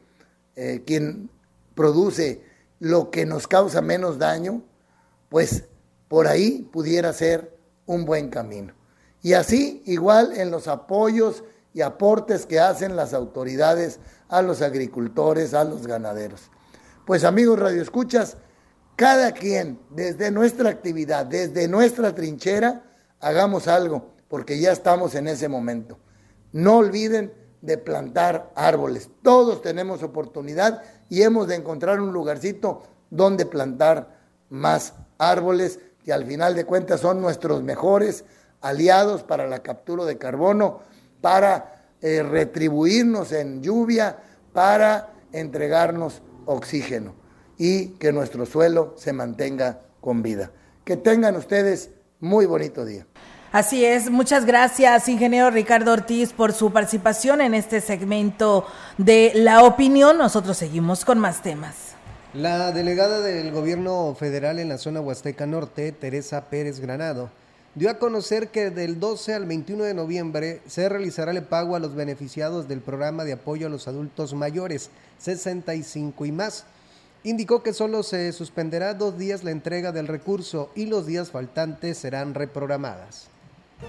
[0.57, 1.31] eh, quien
[1.75, 2.43] produce
[2.79, 4.63] lo que nos causa menos daño,
[5.35, 5.65] pues
[6.07, 8.73] por ahí pudiera ser un buen camino.
[9.21, 11.43] Y así, igual en los apoyos
[11.73, 16.53] y aportes que hacen las autoridades a los agricultores, a los ganaderos.
[17.05, 18.37] Pues amigos radioescuchas,
[18.95, 22.85] cada quien desde nuestra actividad, desde nuestra trinchera,
[23.19, 25.99] hagamos algo, porque ya estamos en ese momento.
[26.53, 29.11] No olviden de plantar árboles.
[29.25, 34.14] Todos tenemos oportunidad y hemos de encontrar un lugarcito donde plantar
[34.55, 38.25] más árboles que al final de cuentas son nuestros mejores
[38.61, 40.81] aliados para la captura de carbono,
[41.21, 44.17] para eh, retribuirnos en lluvia,
[44.53, 47.15] para entregarnos oxígeno
[47.59, 50.51] y que nuestro suelo se mantenga con vida.
[50.85, 51.91] Que tengan ustedes
[52.21, 53.07] muy bonito día.
[53.53, 58.67] Así es, muchas gracias, ingeniero Ricardo Ortiz, por su participación en este segmento
[58.99, 60.19] de la opinión.
[60.19, 61.84] Nosotros seguimos con más temas.
[62.35, 67.31] La delegada del gobierno federal en la zona Huasteca Norte, Teresa Pérez Granado,
[67.77, 71.79] dio a conocer que del 12 al 21 de noviembre se realizará el pago a
[71.79, 76.65] los beneficiados del programa de apoyo a los adultos mayores 65 y más.
[77.23, 81.99] Indicó que solo se suspenderá dos días la entrega del recurso y los días faltantes
[81.99, 83.29] serán reprogramadas.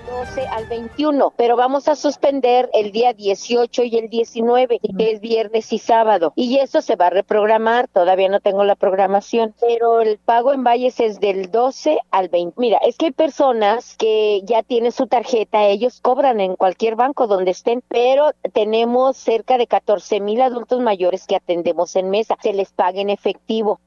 [0.07, 5.19] 12 al 21, pero vamos a suspender el día 18 y el 19, que es
[5.19, 10.01] viernes y sábado, y eso se va a reprogramar, todavía no tengo la programación, pero
[10.01, 12.55] el pago en Valles es del 12 al 20.
[12.59, 17.27] Mira, es que hay personas que ya tienen su tarjeta, ellos cobran en cualquier banco
[17.27, 22.53] donde estén, pero tenemos cerca de 14 mil adultos mayores que atendemos en mesa, se
[22.53, 23.79] les paga en efectivo.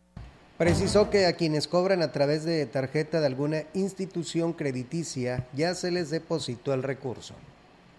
[0.58, 5.92] Precisó que a quienes cobran a través de tarjeta de alguna institución crediticia ya se
[5.92, 7.34] les depositó el recurso.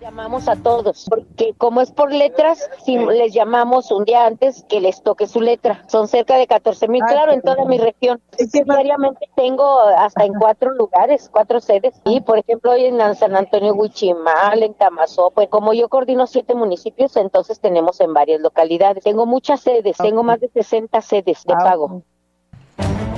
[0.01, 4.81] Llamamos a todos, porque como es por letras, si les llamamos un día antes que
[4.81, 5.85] les toque su letra.
[5.87, 8.21] Son cerca de 14 mil, claro, en toda mi región.
[8.37, 12.01] Diariamente tengo hasta en cuatro lugares, cuatro sedes.
[12.03, 16.55] Y, por ejemplo, hoy en San Antonio Huichimal, en Tamazó, pues como yo coordino siete
[16.55, 19.03] municipios, entonces tenemos en varias localidades.
[19.05, 22.03] Tengo muchas sedes, tengo más de 60 sedes de pago.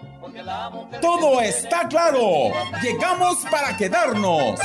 [1.01, 2.51] Todo está claro.
[2.81, 4.59] Llegamos para quedarnos.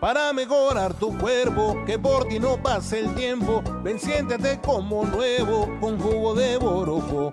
[0.00, 5.68] Para mejorar tu cuerpo, que por ti no pase el tiempo, ven siéntete como nuevo
[5.80, 7.32] con jugo de borojo.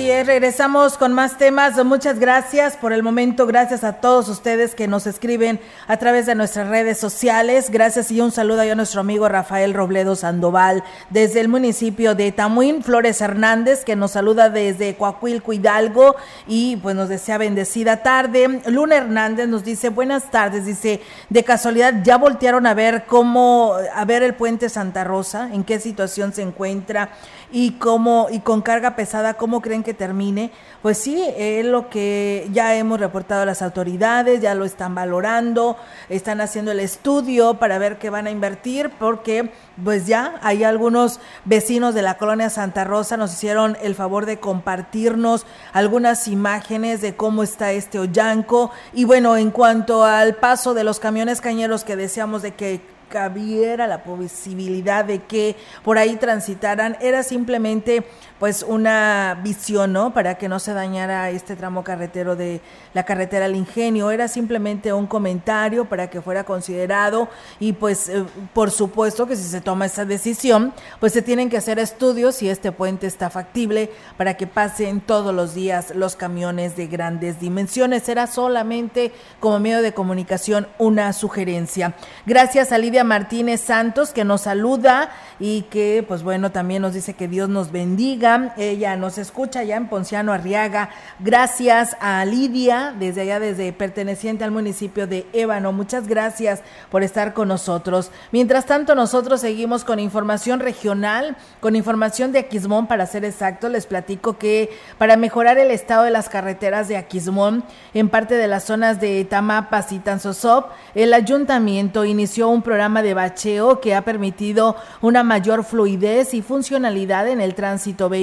[0.00, 1.84] Sí, regresamos con más temas.
[1.84, 3.46] Muchas gracias por el momento.
[3.46, 7.68] Gracias a todos ustedes que nos escriben a través de nuestras redes sociales.
[7.68, 12.82] Gracias y un saludo a nuestro amigo Rafael Robledo Sandoval desde el municipio de Tamuín.
[12.82, 18.62] Flores Hernández que nos saluda desde Coahuilco Hidalgo y pues nos desea bendecida tarde.
[18.68, 20.64] Luna Hernández nos dice buenas tardes.
[20.64, 25.62] Dice de casualidad ya voltearon a ver cómo a ver el puente Santa Rosa, en
[25.62, 27.10] qué situación se encuentra
[27.52, 30.50] y cómo y con carga pesada cómo creen que termine,
[30.82, 35.76] pues sí, es lo que ya hemos reportado a las autoridades, ya lo están valorando,
[36.08, 39.50] están haciendo el estudio para ver qué van a invertir, porque
[39.82, 44.38] pues ya hay algunos vecinos de la colonia Santa Rosa nos hicieron el favor de
[44.38, 48.70] compartirnos algunas imágenes de cómo está este Ollanco.
[48.92, 53.86] Y bueno, en cuanto al paso de los camiones cañeros que deseamos de que cabiera
[53.86, 58.04] la posibilidad de que por ahí transitaran, era simplemente
[58.40, 60.14] pues una visión, ¿no?
[60.14, 62.62] Para que no se dañara este tramo carretero de
[62.94, 67.28] la carretera al ingenio, era simplemente un comentario para que fuera considerado
[67.60, 68.24] y pues eh,
[68.54, 72.48] por supuesto que si se toma esa decisión, pues se tienen que hacer estudios si
[72.48, 78.08] este puente está factible para que pasen todos los días los camiones de grandes dimensiones.
[78.08, 81.94] Era solamente como medio de comunicación una sugerencia.
[82.24, 87.12] Gracias a Lidia Martínez Santos que nos saluda y que pues bueno también nos dice
[87.12, 90.90] que Dios nos bendiga ella nos escucha ya en Ponciano Arriaga.
[91.18, 95.72] Gracias a Lidia, desde allá, desde perteneciente al municipio de Ébano.
[95.72, 98.10] Muchas gracias por estar con nosotros.
[98.32, 103.68] Mientras tanto, nosotros seguimos con información regional, con información de Aquismón, para ser exacto.
[103.68, 107.64] Les platico que para mejorar el estado de las carreteras de Aquismón,
[107.94, 113.14] en parte de las zonas de Tamapas y Tanzosop, el ayuntamiento inició un programa de
[113.14, 118.19] bacheo que ha permitido una mayor fluidez y funcionalidad en el tránsito vehicular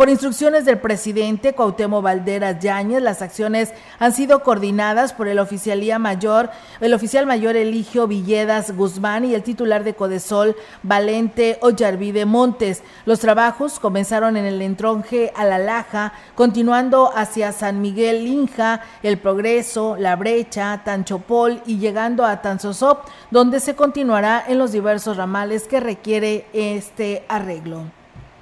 [0.00, 5.98] por instrucciones del presidente Cuauhtémoc Valderas Yáñez, las acciones han sido coordinadas por el oficialía
[5.98, 6.48] mayor,
[6.80, 12.82] el oficial mayor Eligio Villedas Guzmán y el titular de Codesol Valente Ollarvide Montes.
[13.04, 19.18] Los trabajos comenzaron en el entronje a La Laja, continuando hacia San Miguel Linja, El
[19.18, 25.68] Progreso, La Brecha, Tanchopol y llegando a Tanzosop, donde se continuará en los diversos ramales
[25.68, 27.99] que requiere este arreglo.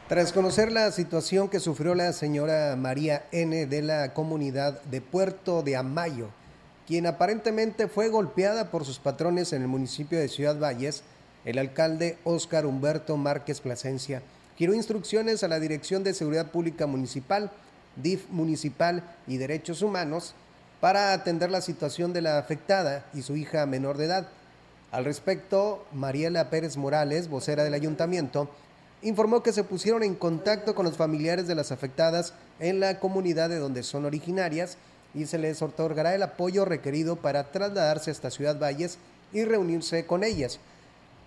[0.09, 3.67] Tras conocer la situación que sufrió la señora María N.
[3.67, 6.31] de la comunidad de Puerto de Amayo,
[6.87, 11.03] quien aparentemente fue golpeada por sus patrones en el municipio de Ciudad Valles,
[11.45, 14.23] el alcalde Óscar Humberto Márquez Plasencia
[14.57, 17.51] giró instrucciones a la Dirección de Seguridad Pública Municipal,
[17.97, 20.35] DIF Municipal y Derechos Humanos
[20.81, 24.29] para atender la situación de la afectada y su hija menor de edad.
[24.91, 28.49] Al respecto, Mariela Pérez Morales, vocera del ayuntamiento,
[29.03, 33.49] informó que se pusieron en contacto con los familiares de las afectadas en la comunidad
[33.49, 34.77] de donde son originarias
[35.15, 38.99] y se les otorgará el apoyo requerido para trasladarse hasta Ciudad Valles
[39.33, 40.59] y reunirse con ellas.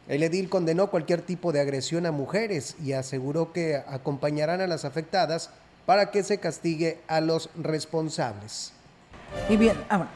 [0.07, 4.84] El edil condenó cualquier tipo de agresión a mujeres y aseguró que acompañarán a las
[4.84, 5.51] afectadas
[5.86, 8.74] para que se castigue a los responsables.
[9.49, 10.07] Y bien, ah,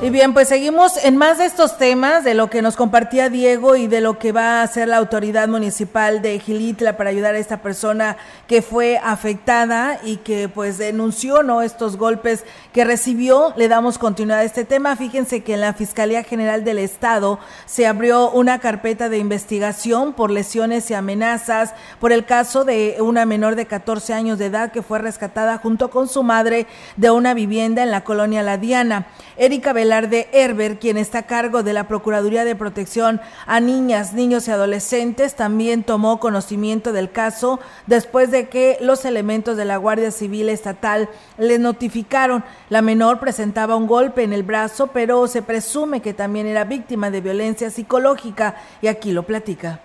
[0.00, 3.74] Y bien, pues seguimos en más de estos temas, de lo que nos compartía Diego
[3.74, 7.38] y de lo que va a hacer la autoridad municipal de Gilitla para ayudar a
[7.38, 13.52] esta persona que fue afectada y que pues denunció no estos golpes que recibió.
[13.56, 14.94] Le damos continuidad a este tema.
[14.94, 20.30] Fíjense que en la Fiscalía General del Estado se abrió una carpeta de investigación por
[20.30, 24.82] lesiones y amenazas por el caso de una menor de 14 años de edad que
[24.82, 29.08] fue rescatada junto con su madre de una vivienda en la colonia La Diana.
[29.36, 34.46] Erika de Herber, quien está a cargo de la Procuraduría de Protección a Niñas, Niños
[34.46, 40.10] y Adolescentes, también tomó conocimiento del caso después de que los elementos de la Guardia
[40.10, 41.08] Civil Estatal
[41.38, 42.44] le notificaron.
[42.68, 47.10] La menor presentaba un golpe en el brazo, pero se presume que también era víctima
[47.10, 49.80] de violencia psicológica y aquí lo platica.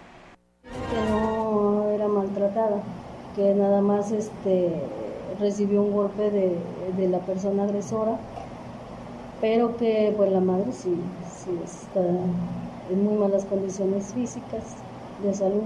[0.63, 2.83] Que no era maltratada,
[3.37, 4.69] que nada más este,
[5.39, 6.57] recibió un golpe de,
[6.97, 8.17] de la persona agresora
[9.43, 10.95] pero que pues la madre sí,
[11.35, 14.63] sí está en muy malas condiciones físicas
[15.21, 15.63] de salud.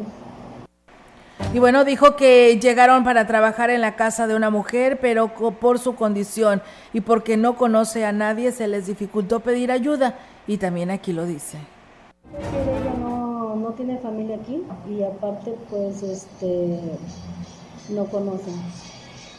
[1.54, 5.78] Y bueno, dijo que llegaron para trabajar en la casa de una mujer, pero por
[5.78, 10.16] su condición y porque no conoce a nadie se les dificultó pedir ayuda.
[10.48, 11.60] Y también aquí lo dice.
[12.34, 16.80] Ella no, no tiene familia aquí y aparte pues este
[17.90, 18.56] no conocen.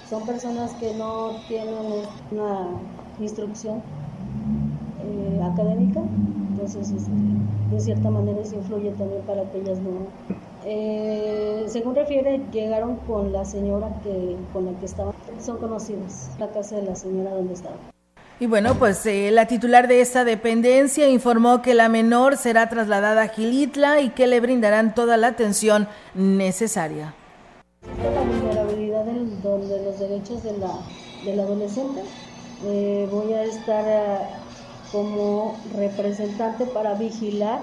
[0.09, 2.69] Son personas que no tienen una
[3.19, 3.83] instrucción
[5.09, 6.01] eh, académica,
[6.51, 7.11] entonces este,
[7.71, 10.07] de cierta manera eso influye también para que ellas no...
[10.65, 16.49] Eh, según refiere, llegaron con la señora que, con la que estaban, son conocidos, la
[16.49, 17.79] casa de la señora donde estaban.
[18.41, 23.23] Y bueno, pues eh, la titular de esta dependencia informó que la menor será trasladada
[23.23, 27.15] a Gilitla y que le brindarán toda la atención necesaria.
[27.83, 30.73] La vulnerabilidad de los derechos de la,
[31.25, 32.03] del adolescente,
[33.11, 33.85] voy a estar
[34.93, 37.61] como representante para vigilar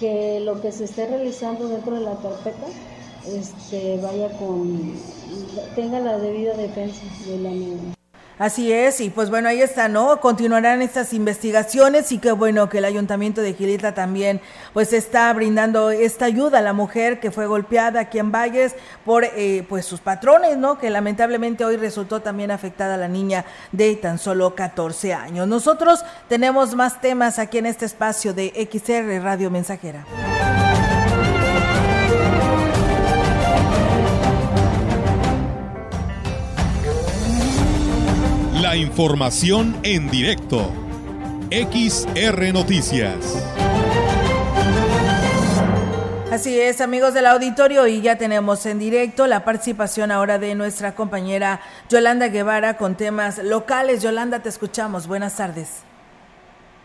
[0.00, 2.66] que lo que se esté realizando dentro de la carpeta
[3.26, 4.92] este, vaya con
[5.74, 7.94] tenga la debida defensa de la niña.
[8.38, 10.20] Así es, y pues bueno, ahí está, ¿no?
[10.20, 14.40] Continuarán estas investigaciones y qué bueno que el ayuntamiento de Gilitla también
[14.72, 18.74] pues está brindando esta ayuda a la mujer que fue golpeada aquí en Valles
[19.04, 20.78] por eh, pues sus patrones, ¿no?
[20.78, 25.46] Que lamentablemente hoy resultó también afectada la niña de tan solo 14 años.
[25.46, 30.04] Nosotros tenemos más temas aquí en este espacio de XR Radio Mensajera.
[38.74, 40.68] La información en directo.
[41.48, 43.14] XR Noticias.
[46.32, 50.96] Así es, amigos del auditorio, y ya tenemos en directo la participación ahora de nuestra
[50.96, 54.02] compañera Yolanda Guevara con temas locales.
[54.02, 55.06] Yolanda, te escuchamos.
[55.06, 55.84] Buenas tardes.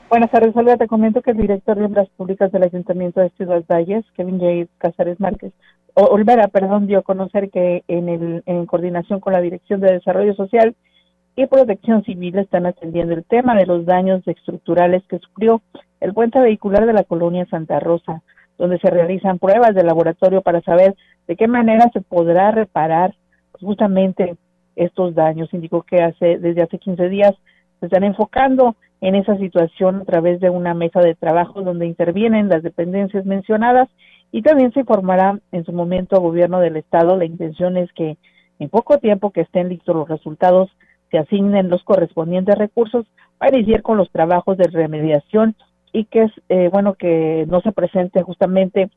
[0.10, 0.78] Buenas tardes, Olga.
[0.78, 4.70] Te comento que el director de Obras Públicas del Ayuntamiento de Ciudad Valles, Kevin J.
[4.78, 5.54] Casares Márquez,
[5.96, 10.36] Olvera, perdón, dio a conocer que en, el, en coordinación con la Dirección de Desarrollo
[10.36, 10.76] Social
[11.36, 15.62] y Protección Civil están atendiendo el tema de los daños estructurales que sufrió
[16.00, 18.22] el puente vehicular de la colonia Santa Rosa,
[18.58, 20.96] donde se realizan pruebas de laboratorio para saber
[21.28, 23.16] de qué manera se podrá reparar
[23.60, 24.36] justamente
[24.76, 25.54] estos daños.
[25.54, 27.34] Indicó que hace desde hace 15 días
[27.80, 32.50] se están enfocando en esa situación a través de una mesa de trabajo donde intervienen
[32.50, 33.90] las dependencias mencionadas
[34.32, 37.16] y también se informará en su momento al gobierno del estado.
[37.16, 38.18] La intención es que
[38.60, 40.70] en poco tiempo que estén listos los resultados
[41.12, 43.06] se asignen los correspondientes recursos
[43.38, 45.56] para iniciar con los trabajos de remediación
[45.92, 48.90] y que es eh, bueno que no se presente justamente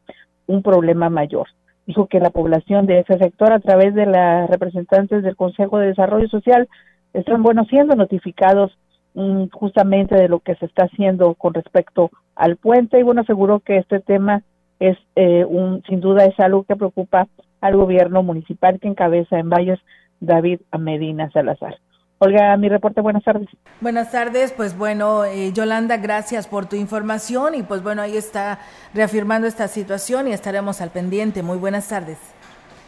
[0.47, 1.49] un problema mayor.
[1.87, 5.89] Dijo que la población de ese sector a través de las representantes del Consejo de
[5.89, 6.69] Desarrollo Social
[7.13, 8.77] están bueno siendo notificados
[9.15, 13.61] mm, justamente de lo que se está haciendo con respecto al puente y bueno aseguró
[13.61, 14.43] que este tema
[14.81, 17.29] es eh, un sin duda es algo que preocupa
[17.61, 19.79] al gobierno municipal que encabeza en Valles
[20.21, 21.79] David Medina Salazar.
[22.25, 23.49] Olga, mi reporte, buenas tardes.
[23.81, 28.61] Buenas tardes, pues bueno, eh, Yolanda, gracias por tu información y pues bueno, ahí está
[28.95, 31.43] reafirmando esta situación y estaremos al pendiente.
[31.43, 32.19] Muy buenas tardes.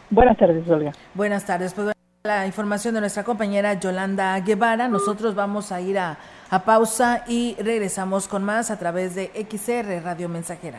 [0.09, 0.93] Buenas tardes, Olga.
[1.14, 4.87] Buenas tardes, pues bueno, la información de nuestra compañera Yolanda Guevara.
[4.87, 6.16] Nosotros vamos a ir a,
[6.49, 10.78] a pausa y regresamos con más a través de XR Radio Mensajera.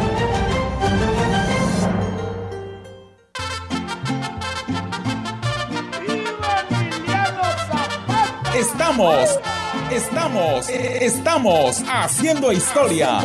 [8.71, 9.39] Estamos,
[9.91, 13.19] estamos, estamos haciendo historia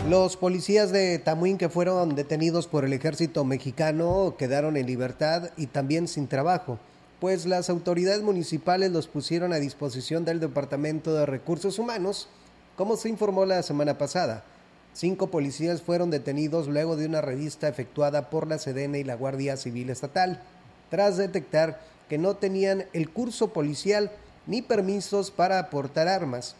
[0.10, 5.68] Los policías de Tamuín que fueron detenidos por el ejército mexicano quedaron en libertad y
[5.68, 6.80] también sin trabajo.
[7.20, 12.28] pues las autoridades municipales los pusieron a disposición del Departamento de Recursos Humanos,
[12.76, 14.43] como se informó la semana pasada.
[14.93, 19.57] Cinco policías fueron detenidos luego de una revista efectuada por la Sedena y la Guardia
[19.57, 20.41] Civil Estatal,
[20.89, 24.12] tras detectar que no tenían el curso policial
[24.47, 26.55] ni permisos para aportar armas.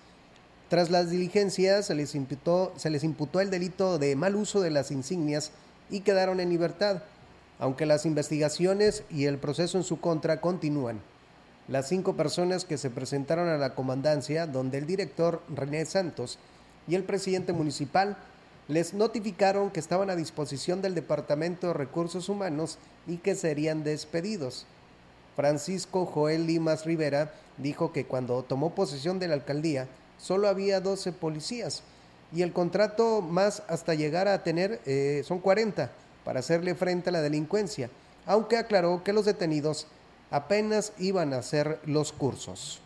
[0.70, 4.70] Tras las diligencias se les, imputó, se les imputó el delito de mal uso de
[4.70, 5.52] las insignias
[5.90, 7.02] y quedaron en libertad,
[7.58, 11.02] aunque las investigaciones y el proceso en su contra continúan.
[11.68, 16.38] Las cinco personas que se presentaron a la comandancia, donde el director René Santos
[16.88, 18.16] y el presidente municipal
[18.68, 24.68] les notificaron que estaban a disposición del Departamento de Recursos Humanos y que serían despedidos.
[25.36, 29.88] Francisco Joel Limas Rivera dijo que cuando tomó posesión de la alcaldía
[30.20, 31.84] solo había 12 policías
[32.34, 35.92] y el contrato más hasta llegar a tener eh, son 40
[36.24, 37.90] para hacerle frente a la delincuencia,
[38.26, 39.88] aunque aclaró que los detenidos
[40.30, 42.82] apenas iban a hacer los cursos.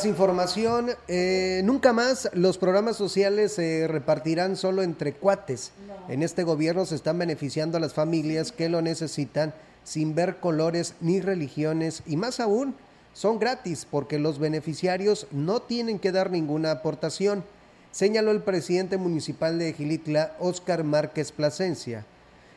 [0.00, 5.72] Más información, eh, nunca más los programas sociales se repartirán solo entre cuates.
[6.08, 9.52] En este gobierno se están beneficiando a las familias que lo necesitan
[9.84, 12.74] sin ver colores ni religiones y más aún
[13.12, 17.44] son gratis porque los beneficiarios no tienen que dar ninguna aportación,
[17.90, 22.06] señaló el presidente municipal de Gilitla, Óscar Márquez Plasencia.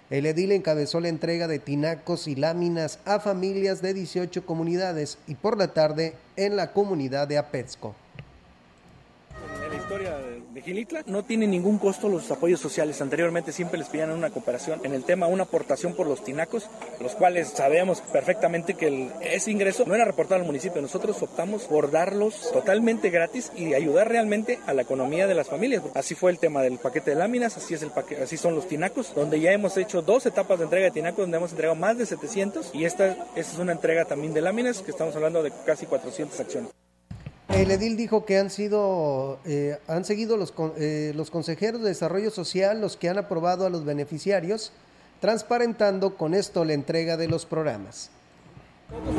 [0.10, 5.36] El edil encabezó la entrega de tinacos y láminas a familias de 18 comunidades y
[5.36, 7.95] por la tarde en la comunidad de de
[10.62, 11.04] Gilitla.
[11.06, 13.01] No tiene ningún costo los apoyos sociales.
[13.01, 17.16] Anteriormente siempre les pedían una cooperación en el tema, una aportación por los tinacos, los
[17.16, 20.82] cuales sabíamos perfectamente que ese ingreso no era reportado al municipio.
[20.82, 25.84] Nosotros optamos por darlos totalmente gratis y ayudar realmente a la economía de las familias.
[25.93, 28.68] Así fue el tema del paquete de láminas, así, es el paquete, así son los
[28.68, 31.97] tinacos, donde ya hemos hecho dos etapas de entrega de tinacos, donde hemos entregado más
[31.97, 35.51] de 700 y esta, esta es una entrega también de láminas, que estamos hablando de
[35.66, 36.72] casi 400 acciones.
[37.56, 42.32] El edil dijo que han sido, eh, han seguido los, eh, los consejeros de desarrollo
[42.32, 44.72] social los que han aprobado a los beneficiarios,
[45.22, 48.10] transparentando con esto la entrega de los programas.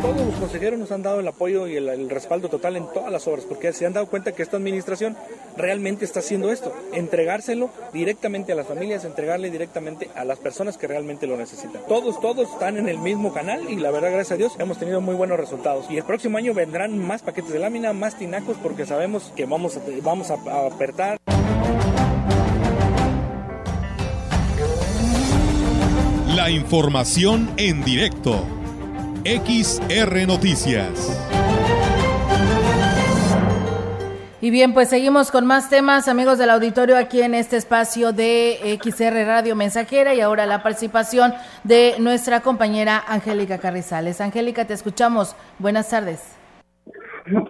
[0.00, 3.26] Todos, los consejeros nos han dado el apoyo y el, respaldo total en todas las
[3.26, 5.16] obras, porque se han dado cuenta que esta administración
[5.56, 10.86] realmente está haciendo esto, entregárselo directamente a las familias, entregarle directamente a las personas que
[10.86, 11.82] realmente lo necesitan.
[11.86, 15.00] Todos, todos están en el mismo canal y la verdad, gracias a Dios, hemos tenido
[15.00, 15.86] muy buenos resultados.
[15.90, 19.78] Y el próximo año vendrán más paquetes de lámina, más tinacos, porque sabemos que vamos
[20.02, 21.18] vamos a, a apertar.
[26.34, 28.44] La información en directo
[29.24, 31.18] XR Noticias.
[34.42, 38.78] Y bien, pues seguimos con más temas, amigos del auditorio, aquí en este espacio de
[38.82, 44.20] XR Radio Mensajera y ahora la participación de nuestra compañera Angélica Carrizales.
[44.20, 45.34] Angélica, te escuchamos.
[45.58, 46.38] Buenas tardes.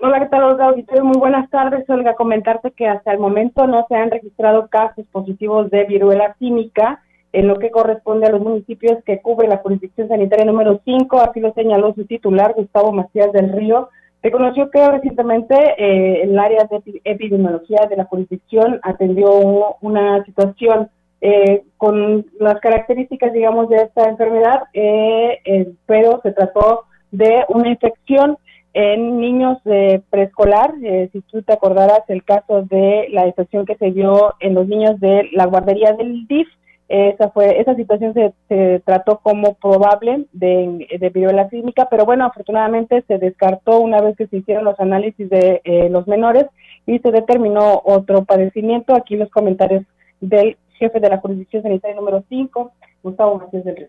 [0.01, 1.05] Hola, ¿qué tal, Olga Auditorio?
[1.05, 2.15] Muy buenas tardes, Olga.
[2.15, 7.01] Comentarte que hasta el momento no se han registrado casos positivos de viruela química
[7.35, 11.41] en lo que corresponde a los municipios que cubre la jurisdicción sanitaria número 5, así
[11.41, 13.89] lo señaló su titular, Gustavo Macías del Río.
[14.23, 20.89] Reconoció que recientemente eh, el área de epidemiología de la jurisdicción atendió una situación
[21.21, 28.39] eh, con las características, digamos, de esta enfermedad, eh, pero se trató de una infección
[28.75, 30.73] en niños de preescolar.
[31.11, 35.01] si tú te acordarás el caso de la infección que se dio en los niños
[35.01, 36.47] de la guardería del DIF,
[36.89, 43.03] esa fue esa situación se, trató como probable de, de viruela clínica, pero bueno, afortunadamente
[43.09, 46.47] se descartó una vez que se hicieron los análisis de eh, los menores
[46.87, 48.95] y se determinó otro padecimiento.
[48.95, 49.85] Aquí los comentarios
[50.21, 52.73] del jefe de la jurisdicción sanitaria número 5,
[53.03, 53.89] Gustavo Macías del Río.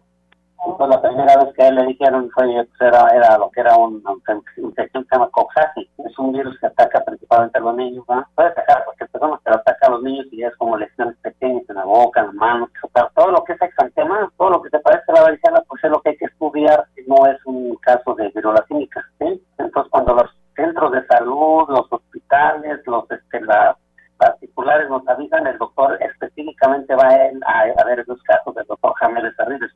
[0.77, 3.61] Pues la primera vez que a él le dijeron fue, pues era, era lo que
[3.61, 4.11] era una
[4.57, 5.89] infección que se llama coxaxi.
[6.05, 8.05] Es un virus que ataca principalmente a los niños.
[8.35, 11.63] Puede atacar a cualquier persona, pero ataca a los niños y es como lesiones pequeñas
[11.69, 12.69] en la boca, en las manos.
[12.93, 15.83] Pero todo lo que es exantema, todo lo que se parece a la varicela, pues
[15.83, 16.85] es lo que hay que estudiar.
[17.07, 19.05] No es un caso de viruela cínica.
[19.19, 19.41] ¿sí?
[19.57, 23.77] Entonces, cuando los centros de salud, los hospitales, los este, las
[24.17, 28.93] particulares nos avisan, el doctor específicamente va a, a, a ver los casos del doctor
[28.99, 29.71] James Arribes.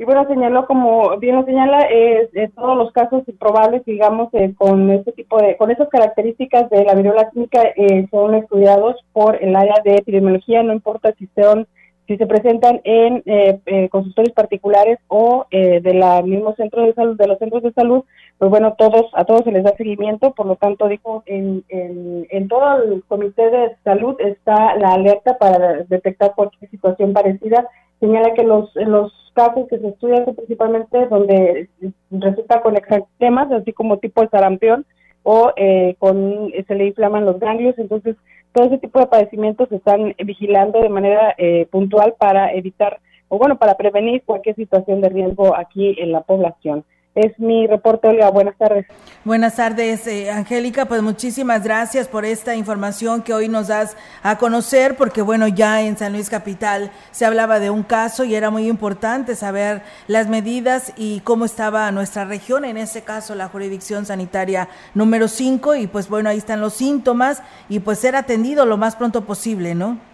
[0.00, 4.88] Y bueno, señaló, como bien lo señala, eh, todos los casos probables, digamos, eh, con
[4.88, 9.54] este tipo de, con esas características de la viruela química eh, son estudiados por el
[9.54, 11.66] área de epidemiología, no importa si son
[12.06, 17.18] si se presentan en eh, eh, consultorios particulares o de la mismo centro de salud,
[17.18, 18.02] de los centros de salud,
[18.38, 22.26] pues bueno, todos a todos se les da seguimiento, por lo tanto, dijo, en, en,
[22.30, 27.68] en todo el comité de salud está la alerta para detectar cualquier situación parecida.
[28.00, 31.68] Señala que los, los casos que se estudian principalmente donde
[32.10, 34.86] resulta con exantemas, así como tipo de sarampión,
[35.22, 38.16] o eh, con se le inflaman los ganglios, entonces
[38.52, 43.38] todo ese tipo de padecimientos se están vigilando de manera eh, puntual para evitar o
[43.38, 46.84] bueno, para prevenir cualquier situación de riesgo aquí en la población.
[47.14, 48.30] Es mi reporte, Olga.
[48.30, 48.86] Buenas tardes.
[49.24, 50.86] Buenas tardes, eh, Angélica.
[50.86, 55.82] Pues muchísimas gracias por esta información que hoy nos das a conocer, porque bueno, ya
[55.82, 60.28] en San Luis Capital se hablaba de un caso y era muy importante saber las
[60.28, 65.86] medidas y cómo estaba nuestra región, en este caso la jurisdicción sanitaria número 5, y
[65.88, 70.09] pues bueno, ahí están los síntomas y pues ser atendido lo más pronto posible, ¿no?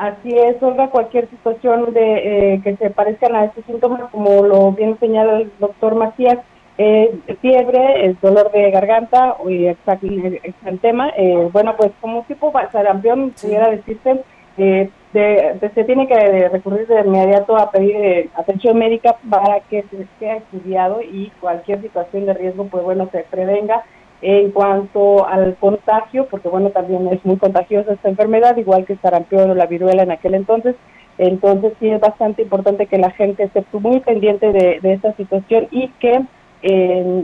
[0.00, 4.72] Así es, Olga, cualquier situación de eh, que se parezcan a estos síntomas, como lo
[4.72, 6.38] bien señala el doctor Macías,
[6.78, 13.68] eh, fiebre, el dolor de garganta y exantema, eh, bueno, pues como tipo sarampión, pudiera
[13.68, 14.24] decirse,
[14.56, 19.82] eh, de, se tiene que recurrir de inmediato a pedir eh, atención médica para que
[19.90, 23.84] se sea estudiado y cualquier situación de riesgo, pues bueno, se prevenga
[24.22, 29.00] en cuanto al contagio, porque bueno, también es muy contagiosa esta enfermedad, igual que el
[29.00, 30.76] sarampión o la viruela en aquel entonces.
[31.18, 35.88] Entonces sí es bastante importante que la gente esté muy pendiente de, esta situación y
[36.00, 36.22] que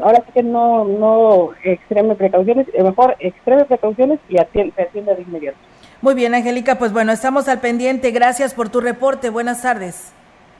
[0.02, 5.22] ahora sí que no, no extreme precauciones, eh, mejor extreme precauciones y atiende, atienda de
[5.22, 5.58] inmediato.
[6.02, 8.10] Muy bien, Angélica, pues bueno, estamos al pendiente.
[8.10, 9.30] Gracias por tu reporte.
[9.30, 10.12] Buenas tardes.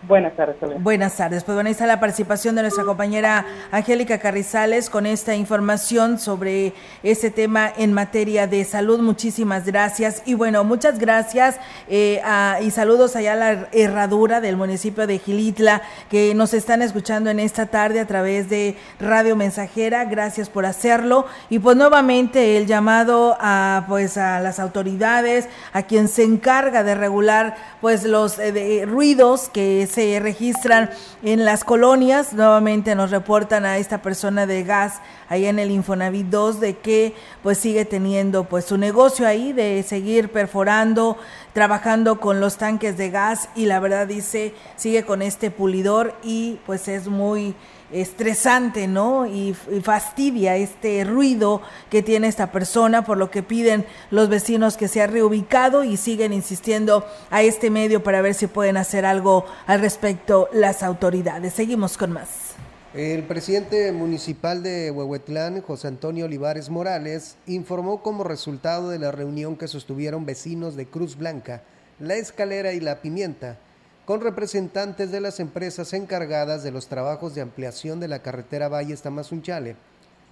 [0.03, 0.57] Buenas tardes.
[0.83, 1.43] Buenas tardes.
[1.43, 6.75] Pues bueno, ahí está la participación de nuestra compañera Angélica Carrizales con esta información sobre
[7.03, 9.01] este tema en materia de salud.
[9.01, 10.23] Muchísimas gracias.
[10.25, 12.23] Y bueno, muchas gracias eh,
[12.61, 17.41] y saludos allá a la herradura del municipio de Gilitla que nos están escuchando en
[17.41, 20.05] esta tarde a través de Radio Mensajera.
[20.05, 21.27] Gracias por hacerlo.
[21.51, 26.95] Y pues nuevamente el llamado a pues a las autoridades, a quien se encarga de
[26.95, 30.91] regular pues los eh, ruidos que se registran
[31.23, 32.33] en las colonias.
[32.33, 37.15] Nuevamente nos reportan a esta persona de gas ahí en el Infonavit 2 de que
[37.43, 41.17] pues sigue teniendo pues su negocio ahí de seguir perforando,
[41.53, 46.59] trabajando con los tanques de gas y la verdad dice sigue con este pulidor y
[46.67, 47.55] pues es muy
[47.93, 49.27] estresante, ¿no?
[49.27, 54.89] Y, fastidia este ruido que tiene esta persona, por lo que piden los vecinos que
[54.89, 59.81] sea reubicado y siguen insistiendo a este medio para ver si pueden hacer algo al
[59.81, 61.53] respecto las autoridades.
[61.55, 62.57] Seguimos con más.
[62.95, 69.57] El presidente municipal de Huehuetlán, José Antonio Olivares Morales, informó como resultado de la reunión
[69.57, 71.63] que sostuvieron vecinos de Cruz Blanca,
[72.01, 73.59] La Escalera y La Pimienta,
[74.07, 79.03] con representantes de las empresas encargadas de los trabajos de ampliación de la carretera Valles
[79.03, 79.75] Tamazunchale.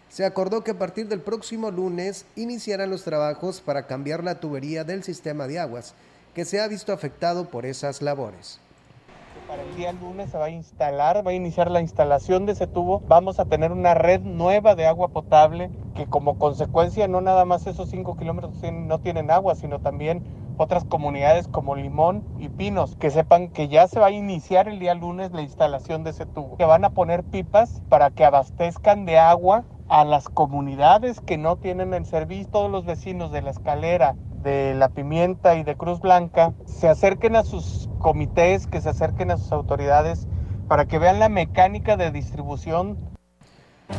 [0.09, 4.85] Se acordó que a partir del próximo lunes iniciarán los trabajos para cambiar la tubería
[4.85, 5.95] del sistema de aguas,
[6.35, 8.61] que se ha visto afectado por esas labores
[9.49, 12.67] para el día lunes se va a instalar, va a iniciar la instalación de ese
[12.67, 13.03] tubo.
[13.09, 17.67] Vamos a tener una red nueva de agua potable que como consecuencia no nada más
[17.67, 20.23] esos 5 kilómetros no tienen agua, sino también
[20.57, 24.79] otras comunidades como Limón y Pinos, que sepan que ya se va a iniciar el
[24.79, 29.05] día lunes la instalación de ese tubo, que van a poner pipas para que abastezcan
[29.05, 33.51] de agua a las comunidades que no tienen el servicio, todos los vecinos de la
[33.51, 38.91] escalera, de la pimienta y de Cruz Blanca, se acerquen a sus comités, que se
[38.91, 40.29] acerquen a sus autoridades
[40.69, 43.14] para que vean la mecánica de distribución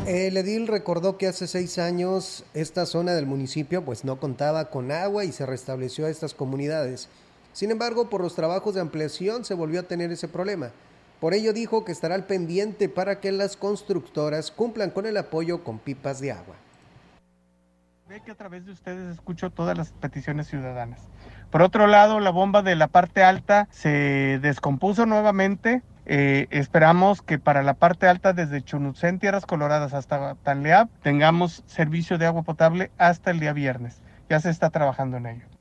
[0.08, 4.92] el edil recordó que hace seis años esta zona del municipio pues no contaba con
[4.92, 7.10] agua y se restableció a estas comunidades.
[7.54, 10.72] Sin embargo, por los trabajos de ampliación se volvió a tener ese problema.
[11.20, 15.64] Por ello dijo que estará al pendiente para que las constructoras cumplan con el apoyo
[15.64, 16.56] con pipas de agua.
[18.10, 21.00] Ve que a través de ustedes escucho todas las peticiones ciudadanas.
[21.50, 27.40] Por otro lado, la bomba de la parte alta se descompuso nuevamente eh, esperamos que
[27.40, 32.92] para la parte alta, desde Chunucén, Tierras Coloradas hasta Tanleab, tengamos servicio de agua potable
[32.98, 34.02] hasta el día viernes.
[34.30, 35.55] Ya se está trabajando en ello.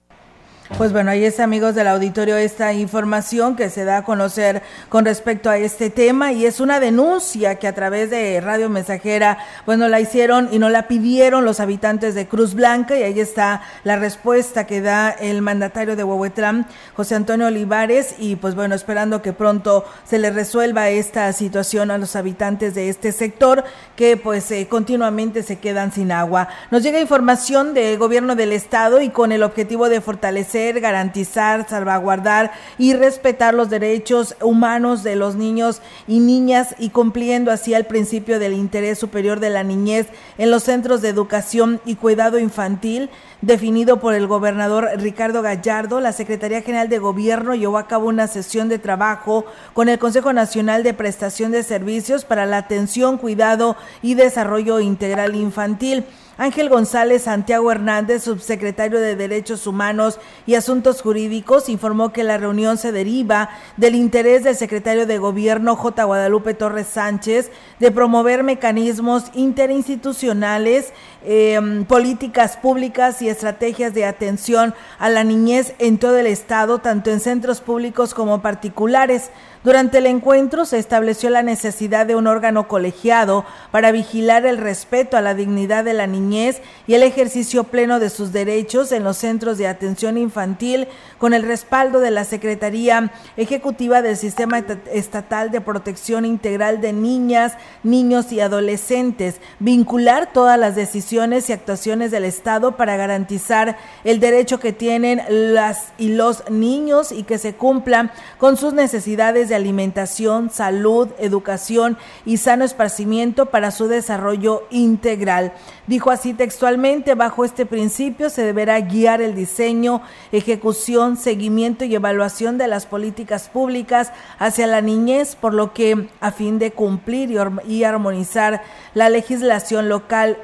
[0.76, 5.04] Pues bueno, ahí está amigos del auditorio esta información que se da a conocer con
[5.04, 9.86] respecto a este tema y es una denuncia que a través de Radio Mensajera, bueno,
[9.86, 13.98] la hicieron y no la pidieron los habitantes de Cruz Blanca y ahí está la
[13.98, 16.66] respuesta que da el mandatario de Huehuetlán,
[16.96, 21.98] José Antonio Olivares y pues bueno, esperando que pronto se le resuelva esta situación a
[21.98, 23.62] los habitantes de este sector
[23.94, 26.48] que pues eh, continuamente se quedan sin agua.
[26.72, 32.52] Nos llega información del gobierno del estado y con el objetivo de fortalecer garantizar, salvaguardar
[32.78, 38.38] y respetar los derechos humanos de los niños y niñas y cumpliendo así el principio
[38.38, 40.06] del interés superior de la niñez
[40.38, 43.10] en los centros de educación y cuidado infantil
[43.42, 48.26] definido por el gobernador Ricardo Gallardo, la Secretaría General de Gobierno llevó a cabo una
[48.26, 49.44] sesión de trabajo
[49.74, 55.36] con el Consejo Nacional de Prestación de Servicios para la Atención, Cuidado y Desarrollo Integral
[55.36, 56.04] Infantil.
[56.36, 62.76] Ángel González Santiago Hernández, subsecretario de Derechos Humanos y Asuntos Jurídicos, informó que la reunión
[62.76, 66.02] se deriva del interés del secretario de Gobierno J.
[66.02, 70.92] Guadalupe Torres Sánchez de promover mecanismos interinstitucionales,
[71.24, 77.10] em, políticas públicas y estrategias de atención a la niñez en todo el Estado, tanto
[77.10, 79.30] en centros públicos como particulares.
[79.64, 85.16] Durante el encuentro se estableció la necesidad de un órgano colegiado para vigilar el respeto
[85.16, 89.16] a la dignidad de la niñez y el ejercicio pleno de sus derechos en los
[89.16, 90.86] centros de atención infantil
[91.16, 94.62] con el respaldo de la Secretaría Ejecutiva del Sistema
[94.92, 102.10] Estatal de Protección Integral de Niñas, Niños y Adolescentes, vincular todas las decisiones y actuaciones
[102.10, 107.54] del Estado para garantizar el derecho que tienen las y los niños y que se
[107.54, 115.52] cumplan con sus necesidades de alimentación, salud, educación y sano esparcimiento para su desarrollo integral.
[115.86, 120.02] Dijo así textualmente, bajo este principio se deberá guiar el diseño,
[120.32, 126.30] ejecución, seguimiento y evaluación de las políticas públicas hacia la niñez, por lo que a
[126.30, 127.30] fin de cumplir
[127.66, 128.62] y, armonizar
[128.94, 130.38] la legislación local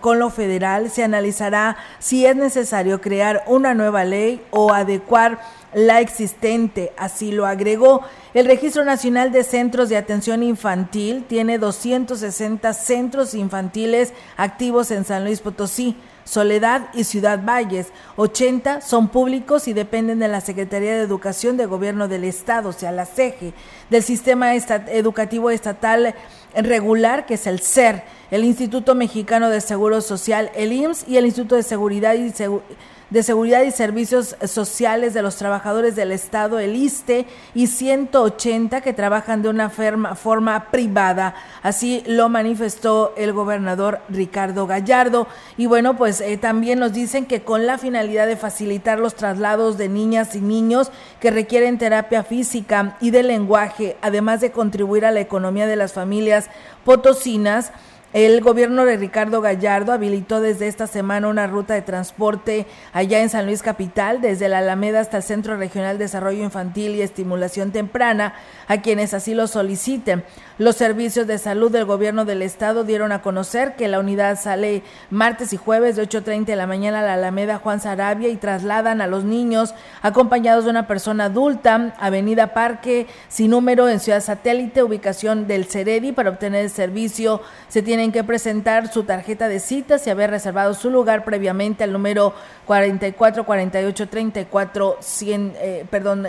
[0.00, 5.38] con lo federal, se analizará si es necesario crear una nueva ley o adecuar
[5.76, 8.00] la existente, así lo agregó.
[8.32, 15.24] El Registro Nacional de Centros de Atención Infantil tiene 260 centros infantiles activos en San
[15.24, 15.94] Luis Potosí.
[16.24, 17.88] Soledad y Ciudad Valles.
[18.16, 22.72] 80 son públicos y dependen de la Secretaría de Educación de Gobierno del Estado, o
[22.72, 23.52] sea, la CEGE,
[23.90, 26.16] del Sistema Educativo Estatal
[26.54, 28.02] Regular, que es el CER,
[28.32, 32.64] el Instituto Mexicano de Seguro Social, el IMSS, y el Instituto de Seguridad y Seguridad
[33.10, 38.92] de Seguridad y Servicios Sociales de los Trabajadores del Estado, el ISTE, y 180 que
[38.92, 41.34] trabajan de una forma privada.
[41.62, 45.28] Así lo manifestó el gobernador Ricardo Gallardo.
[45.56, 49.78] Y bueno, pues eh, también nos dicen que con la finalidad de facilitar los traslados
[49.78, 50.90] de niñas y niños
[51.20, 55.92] que requieren terapia física y de lenguaje, además de contribuir a la economía de las
[55.92, 56.50] familias
[56.84, 57.72] potosinas,
[58.16, 62.64] el gobierno de Ricardo Gallardo habilitó desde esta semana una ruta de transporte
[62.94, 66.94] allá en San Luis Capital, desde la Alameda hasta el Centro Regional de Desarrollo Infantil
[66.94, 68.32] y Estimulación Temprana,
[68.68, 70.24] a quienes así lo soliciten.
[70.58, 74.82] Los servicios de salud del gobierno del estado dieron a conocer que la unidad sale
[75.10, 79.02] martes y jueves de 8.30 de la mañana a la Alameda Juan Sarabia y trasladan
[79.02, 84.82] a los niños acompañados de una persona adulta, Avenida Parque, sin número en Ciudad Satélite,
[84.82, 86.12] ubicación del Ceredi.
[86.12, 90.72] Para obtener el servicio se tienen que presentar su tarjeta de citas y haber reservado
[90.72, 92.32] su lugar previamente al número
[92.64, 96.26] 44 48 34 100, eh, perdón,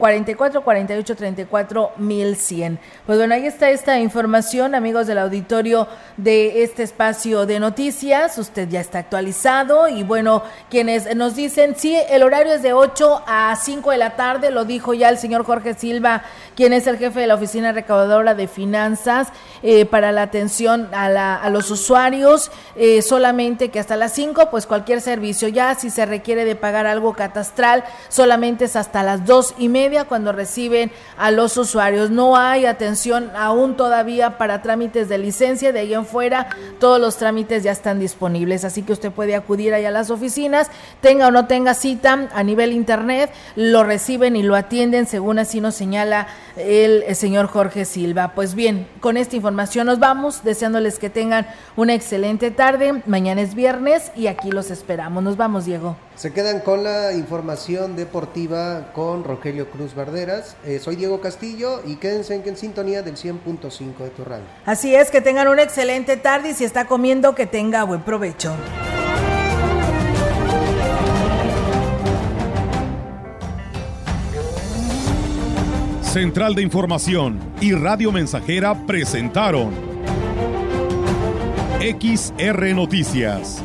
[0.00, 2.78] 44 48 34 1100.
[3.04, 5.86] Pues bueno, ahí está esta información, amigos del auditorio
[6.16, 8.38] de este espacio de noticias.
[8.38, 13.24] Usted ya está actualizado y bueno, quienes nos dicen, sí, el horario es de 8
[13.26, 16.22] a 5 de la tarde, lo dijo ya el señor Jorge Silva,
[16.56, 19.28] quien es el jefe de la Oficina Recaudadora de Finanzas
[19.62, 24.66] eh, para la atención a, la, los usuarios, eh, solamente que hasta las 5, pues
[24.66, 29.54] cualquier servicio, ya si se requiere de pagar algo catastral, solamente es hasta las dos
[29.58, 32.10] y media cuando reciben a los usuarios.
[32.10, 37.16] No hay atención aún todavía para trámites de licencia, de ahí en fuera todos los
[37.16, 40.70] trámites ya están disponibles, así que usted puede acudir allá a las oficinas,
[41.00, 45.60] tenga o no tenga cita a nivel internet, lo reciben y lo atienden según así
[45.60, 46.26] nos señala
[46.56, 48.32] el, el señor Jorge Silva.
[48.34, 53.02] Pues bien, con esta información nos vamos, deseándoles que tengan una excelente tarde.
[53.06, 55.22] Mañana es viernes y aquí los esperamos.
[55.22, 55.96] Nos vamos, Diego.
[56.20, 60.54] Se quedan con la información deportiva con Rogelio Cruz Barderas.
[60.66, 64.44] Eh, soy Diego Castillo y quédense en, sintonía del 100.5 de tu radio.
[64.66, 68.54] Así es, que tengan una excelente tarde y si está comiendo, que tenga buen provecho.
[76.02, 79.70] Central de Información y Radio Mensajera presentaron
[81.80, 83.64] XR Noticias